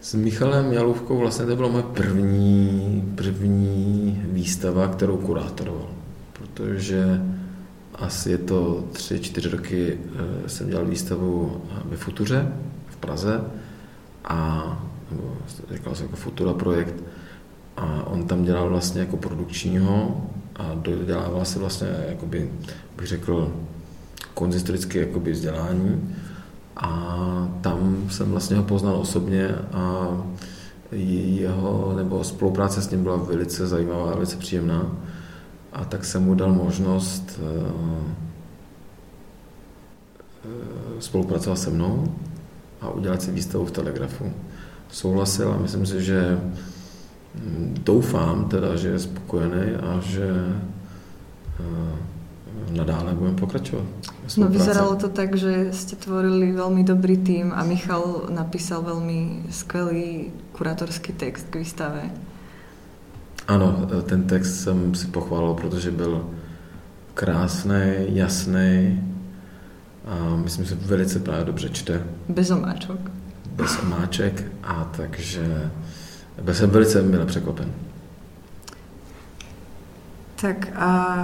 S 0.01 0.15
Michalem 0.15 0.73
Jalůvkou 0.73 1.19
vlastně 1.19 1.47
to 1.47 1.57
byla 1.57 1.69
moje 1.69 1.85
první, 1.85 3.13
první 3.15 4.23
výstava, 4.33 4.89
kterou 4.89 5.17
kurátoroval. 5.17 5.89
Protože 6.33 7.23
asi 7.95 8.31
je 8.31 8.39
to 8.39 8.85
tři, 8.93 9.21
čtyři 9.21 9.49
roky 9.49 9.99
eh, 9.99 10.49
jsem 10.49 10.69
dělal 10.69 10.87
výstavu 10.87 11.63
ve 11.85 11.97
Futuře 11.97 12.53
v 12.89 12.97
Praze 12.97 13.45
a 14.25 14.65
nebo 15.11 15.37
říkal 15.71 15.95
jsem 15.95 16.07
jako 16.07 16.17
Futura 16.17 16.53
projekt 16.53 16.95
a 17.77 18.07
on 18.07 18.27
tam 18.27 18.45
dělal 18.45 18.69
vlastně 18.69 19.01
jako 19.01 19.17
produkčního 19.17 20.23
a 20.57 20.75
dodělával 20.75 21.45
se 21.45 21.59
vlastně, 21.59 21.89
jakoby, 22.09 22.51
bych 22.97 23.07
řekl, 23.07 23.53
konzistorické 24.35 24.99
jakoby 24.99 25.33
vzdělání 25.33 26.15
a 26.77 27.49
tam 27.61 28.07
jsem 28.11 28.31
vlastně 28.31 28.57
ho 28.57 28.63
poznal 28.63 28.97
osobně 28.97 29.49
a 29.73 30.09
jeho, 30.93 31.93
nebo 31.97 32.25
spolupráce 32.25 32.83
s 32.83 32.91
ním 32.91 33.03
byla 33.03 33.17
velice 33.17 33.67
zajímavá, 33.67 34.15
velice 34.15 34.37
příjemná 34.37 34.97
a 35.73 35.85
tak 35.85 36.05
jsem 36.05 36.25
mu 36.25 36.35
dal 36.35 36.53
možnost 36.53 37.41
uh, 37.43 38.03
spolupracovat 40.99 41.57
se 41.57 41.71
mnou 41.71 42.15
a 42.81 42.91
udělat 42.91 43.23
si 43.23 43.31
výstavu 43.31 43.67
v 43.67 43.71
Telegrafu. 43.71 44.33
Souhlasil 44.89 45.53
a 45.53 45.59
myslím 45.59 45.87
si, 45.87 46.03
že 46.05 46.41
doufám 47.85 48.45
teda, 48.49 48.77
že 48.77 48.89
je 48.89 48.99
spokojený 48.99 49.75
a 49.83 50.01
že 50.01 50.29
eh, 51.61 52.73
nadále 52.77 53.15
budeme 53.15 53.37
pokračovat. 53.37 53.85
No 54.37 54.49
vyzeralo 54.49 54.97
to 54.97 55.09
tak, 55.09 55.37
že 55.37 55.69
jste 55.71 55.97
tvorili 55.97 56.53
velmi 56.53 56.85
dobrý 56.85 57.17
tým 57.17 57.53
a 57.55 57.65
Michal 57.65 58.23
napísal 58.31 58.83
velmi 58.83 59.43
skvělý 59.51 60.33
kurátorský 60.53 61.13
text 61.13 61.47
k 61.51 61.57
výstave. 61.57 62.11
Ano, 63.49 63.89
ten 64.07 64.23
text 64.23 64.61
jsem 64.61 64.95
si 64.95 65.07
pochválil, 65.07 65.55
protože 65.55 65.91
byl 65.91 66.27
krásný, 67.15 67.83
jasný 68.09 69.01
a 70.05 70.37
myslím, 70.37 70.65
že 70.65 70.75
velice 70.75 71.19
právě 71.19 71.45
dobře 71.45 71.69
čte. 71.69 72.03
Bez 72.29 72.51
omáček. 72.51 73.11
Bez 73.53 73.79
omáček 73.83 74.45
a 74.63 74.91
takže 74.97 75.71
byl 76.43 76.55
jsem 76.55 76.71
velice 76.71 77.03
milé 77.03 77.27
překvapen. 77.27 77.73
Tak 80.41 80.69
a 80.77 81.17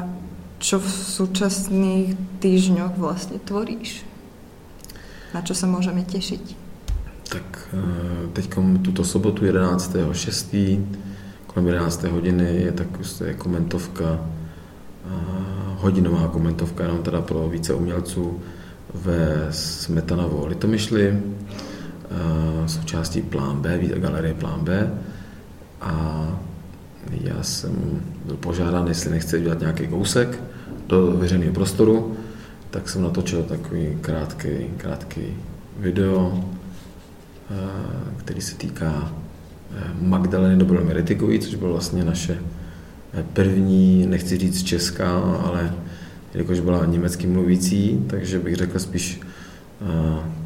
co 0.58 0.78
v 0.78 0.90
současných 0.90 2.16
týždňoch 2.38 2.96
vlastně 2.96 3.38
tvoríš? 3.38 4.06
Na 5.34 5.42
co 5.42 5.54
se 5.54 5.66
můžeme 5.66 6.02
těšit? 6.02 6.56
Tak 7.28 7.68
eh, 7.74 8.26
teď 8.32 8.54
tuto 8.82 9.04
sobotu 9.04 9.44
11.6. 9.44 10.84
kolem 11.46 11.66
11. 11.66 12.02
hodiny 12.02 12.56
je 12.56 12.72
tak 12.72 12.86
je 13.26 13.34
komentovka, 13.34 14.04
eh, 14.04 15.10
hodinová 15.76 16.28
komentovka 16.28 16.84
jenom 16.84 17.02
teda 17.02 17.20
pro 17.22 17.48
více 17.48 17.74
umělců 17.74 18.40
ve 18.94 19.48
Smetanovo 19.50 20.46
Litomyšli, 20.46 21.22
součástí 22.66 23.22
Plán 23.22 23.60
B, 23.60 23.78
galerie 23.78 24.34
Plán 24.34 24.60
B. 24.60 24.90
A 25.80 26.26
já 27.10 27.42
jsem 27.42 28.00
byl 28.24 28.36
požádán, 28.36 28.88
jestli 28.88 29.10
nechce 29.10 29.40
dělat 29.40 29.60
nějaký 29.60 29.86
kousek 29.86 30.42
do 30.86 31.12
veřejného 31.12 31.54
prostoru, 31.54 32.16
tak 32.70 32.88
jsem 32.88 33.02
natočil 33.02 33.42
takový 33.42 33.98
krátký, 34.00 34.48
krátký 34.76 35.22
video, 35.78 36.44
eh, 37.50 37.54
který 38.16 38.40
se 38.40 38.56
týká 38.56 39.12
eh, 39.76 39.82
Magdaleny 40.00 40.56
Dobré 40.56 40.84
Meritikový, 40.84 41.38
což 41.38 41.54
bylo 41.54 41.72
vlastně 41.72 42.04
naše 42.04 42.38
první, 43.32 44.06
nechci 44.06 44.38
říct 44.38 44.62
česká, 44.62 45.18
ale 45.20 45.74
jelikož 46.34 46.60
byla 46.60 46.86
německy 46.86 47.26
mluvící, 47.26 48.04
takže 48.06 48.38
bych 48.38 48.56
řekl 48.56 48.78
spíš 48.78 49.20
Eh, 49.82 50.41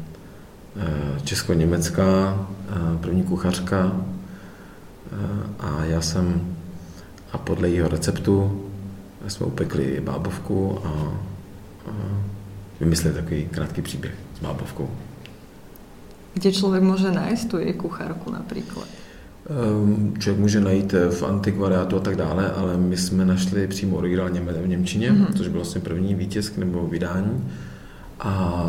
česko-německá, 1.23 2.47
eh, 2.69 2.97
první 3.01 3.23
kuchařka 3.23 3.91
eh, 3.91 5.15
a 5.59 5.85
já 5.85 6.01
jsem 6.01 6.57
a 7.31 7.37
podle 7.37 7.69
jeho 7.69 7.89
receptu 7.89 8.63
jsme 9.27 9.45
upekli 9.45 10.01
bábovku 10.05 10.79
a, 10.83 10.89
a 11.87 11.91
vymysleli 12.79 13.15
takový 13.15 13.45
krátký 13.45 13.81
příběh 13.81 14.13
s 14.37 14.39
bábovkou. 14.39 14.89
Kde 16.33 16.51
člověk 16.51 16.83
může 16.83 17.11
najít 17.11 17.49
tu 17.49 17.57
její 17.57 17.73
kucharku 17.73 18.31
například? 18.31 18.87
Ehm, 19.49 20.13
člověk 20.19 20.39
může 20.39 20.59
najít 20.59 20.93
v 20.93 21.23
antikvariátu 21.23 21.97
a 21.97 21.99
tak 21.99 22.15
dále, 22.15 22.51
ale 22.51 22.77
my 22.77 22.97
jsme 22.97 23.25
našli 23.25 23.67
přímo 23.67 23.97
originál 23.97 24.29
v 24.63 24.67
Němčině, 24.67 25.11
mm-hmm. 25.11 25.33
což 25.37 25.47
byl 25.47 25.59
vlastně 25.59 25.81
první 25.81 26.15
výtisk 26.15 26.57
nebo 26.57 26.87
vydání. 26.87 27.43
A 28.19 28.63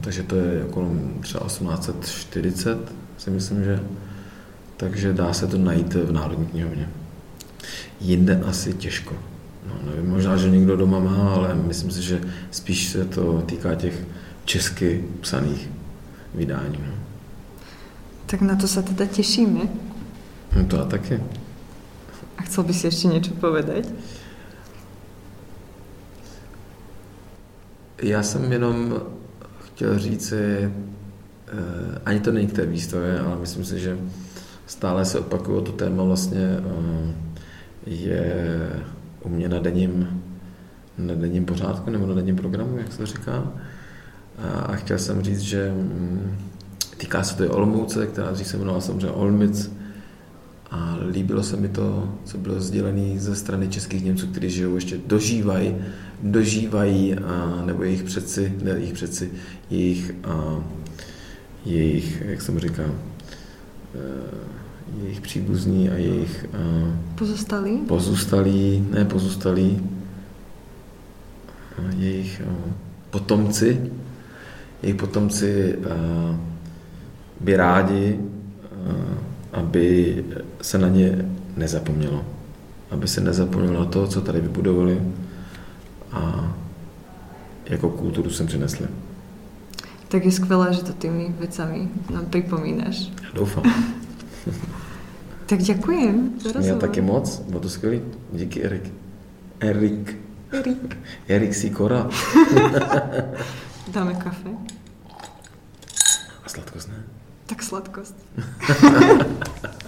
takže 0.00 0.22
to 0.22 0.36
je 0.36 0.64
okolo 0.64 0.90
třeba 1.20 1.46
1840, 1.46 2.92
si 3.18 3.30
myslím, 3.30 3.64
že. 3.64 3.80
Takže 4.76 5.12
dá 5.12 5.32
se 5.32 5.46
to 5.46 5.58
najít 5.58 5.94
v 5.94 6.12
Národní 6.12 6.46
knihovně. 6.46 6.88
Jinde 8.00 8.42
asi 8.46 8.72
těžko. 8.72 9.14
No, 9.66 9.90
nevím, 9.90 10.10
možná, 10.10 10.36
že 10.36 10.50
někdo 10.50 10.76
doma 10.76 10.98
má, 10.98 11.34
ale 11.34 11.54
myslím 11.54 11.90
si, 11.90 12.02
že 12.02 12.20
spíš 12.50 12.88
se 12.88 13.04
to 13.04 13.42
týká 13.46 13.74
těch 13.74 14.04
česky 14.44 15.04
psaných 15.20 15.70
vydání. 16.34 16.78
No. 16.86 16.94
Tak 18.26 18.40
na 18.40 18.56
to 18.56 18.68
se 18.68 18.82
teda 18.82 19.06
těšíme. 19.06 19.60
No 20.56 20.64
to 20.64 20.80
a 20.80 20.84
taky. 20.84 21.20
A 22.38 22.42
chcel 22.42 22.64
bys 22.64 22.84
ještě 22.84 23.08
něco 23.08 23.34
povedať? 23.34 23.88
Já 28.04 28.22
jsem 28.22 28.52
jenom 28.52 29.00
chtěl 29.64 29.98
říci, 29.98 30.36
eh, 30.36 30.72
ani 32.04 32.20
to 32.20 32.32
není 32.32 32.46
k 32.46 32.52
té 32.52 32.66
výstavě, 32.66 33.20
ale 33.20 33.36
myslím 33.40 33.64
si, 33.64 33.80
že 33.80 33.98
stále 34.66 35.04
se 35.04 35.18
opakuje 35.18 35.62
to 35.62 35.72
téma 35.72 36.04
vlastně 36.04 36.40
eh, 36.40 37.14
je 37.86 38.70
u 39.22 39.28
mě 39.28 39.48
na 39.48 39.58
denním, 39.58 40.22
na 40.98 41.14
denním 41.14 41.44
pořádku 41.44 41.90
nebo 41.90 42.06
na 42.06 42.14
denním 42.14 42.36
programu, 42.36 42.78
jak 42.78 42.92
se 42.92 42.98
to 42.98 43.06
říká. 43.06 43.52
A 44.66 44.72
chtěl 44.76 44.98
jsem 44.98 45.22
říct, 45.22 45.40
že 45.40 45.72
mm, 45.72 46.36
týká 46.96 47.22
se 47.22 47.36
to 47.36 47.44
i 47.44 47.48
Olomouce, 47.48 48.06
která 48.06 48.30
dřív 48.30 48.46
se 48.46 48.56
jmenovala 48.56 48.80
samozřejmě 48.80 49.10
Olmic, 49.10 49.72
a 50.74 50.98
líbilo 51.10 51.42
se 51.42 51.56
mi 51.56 51.68
to, 51.68 52.14
co 52.24 52.38
bylo 52.38 52.60
sdělené 52.60 53.20
ze 53.20 53.36
strany 53.36 53.68
českých 53.68 54.04
Němců, 54.04 54.26
kteří 54.26 54.50
žijou, 54.50 54.74
ještě 54.74 54.98
dožívají, 55.06 55.76
dožívají, 56.22 57.14
a, 57.14 57.62
nebo 57.64 57.82
jejich 57.82 58.02
předci, 58.02 58.54
ne 58.62 58.70
jejich 58.70 58.92
předci, 58.92 59.30
jejich, 59.70 60.14
a, 60.24 60.64
jejich, 61.64 62.22
jak 62.26 62.42
jsem 62.42 62.58
říkal, 62.58 62.84
e, 62.84 62.94
jejich 65.02 65.20
příbuzní 65.20 65.90
a 65.90 65.94
jejich... 65.94 66.46
A, 66.52 66.92
pozůstalí? 67.14 67.78
Pozůstalí, 67.78 68.86
ne 68.90 69.04
pozůstalí, 69.04 69.90
a 71.78 71.82
jejich... 71.96 72.42
A, 72.48 72.74
potomci, 73.10 73.90
jejich 74.82 74.96
potomci 74.96 75.78
by 77.40 77.56
rádi, 77.56 78.18
aby 79.54 80.24
se 80.64 80.78
na 80.78 80.88
ně 80.88 81.28
nezapomnělo. 81.56 82.24
Aby 82.90 83.08
se 83.08 83.20
nezapomnělo 83.20 83.80
na 83.80 83.86
to, 83.86 84.06
co 84.06 84.20
tady 84.20 84.40
vybudovali 84.40 85.02
a 86.12 86.52
jako 87.66 87.90
kulturu 87.90 88.30
sem 88.30 88.46
přinesli. 88.46 88.88
Tak 90.08 90.24
je 90.24 90.32
skvělé, 90.32 90.74
že 90.74 90.82
to 90.82 90.92
tými 90.92 91.34
věcami 91.38 91.88
nám 92.10 92.26
připomínáš. 92.26 93.00
Já 93.22 93.28
doufám. 93.34 93.64
tak 95.46 95.62
děkuji. 95.62 96.32
Já 96.60 96.76
taky 96.76 97.00
moc, 97.00 97.38
bylo 97.38 97.60
to 97.60 97.68
skvělý. 97.68 98.00
Díky 98.32 98.64
Erik. 98.64 98.92
Erik. 99.60 100.16
Erik. 100.50 100.96
Erik 101.28 101.54
Sikora. 101.54 102.08
Dáme 103.92 104.14
kafe. 104.14 104.48
A 106.44 106.48
sladkost 106.48 106.88
ne? 106.88 107.02
Tak 107.46 107.62
sladkost. 107.62 108.16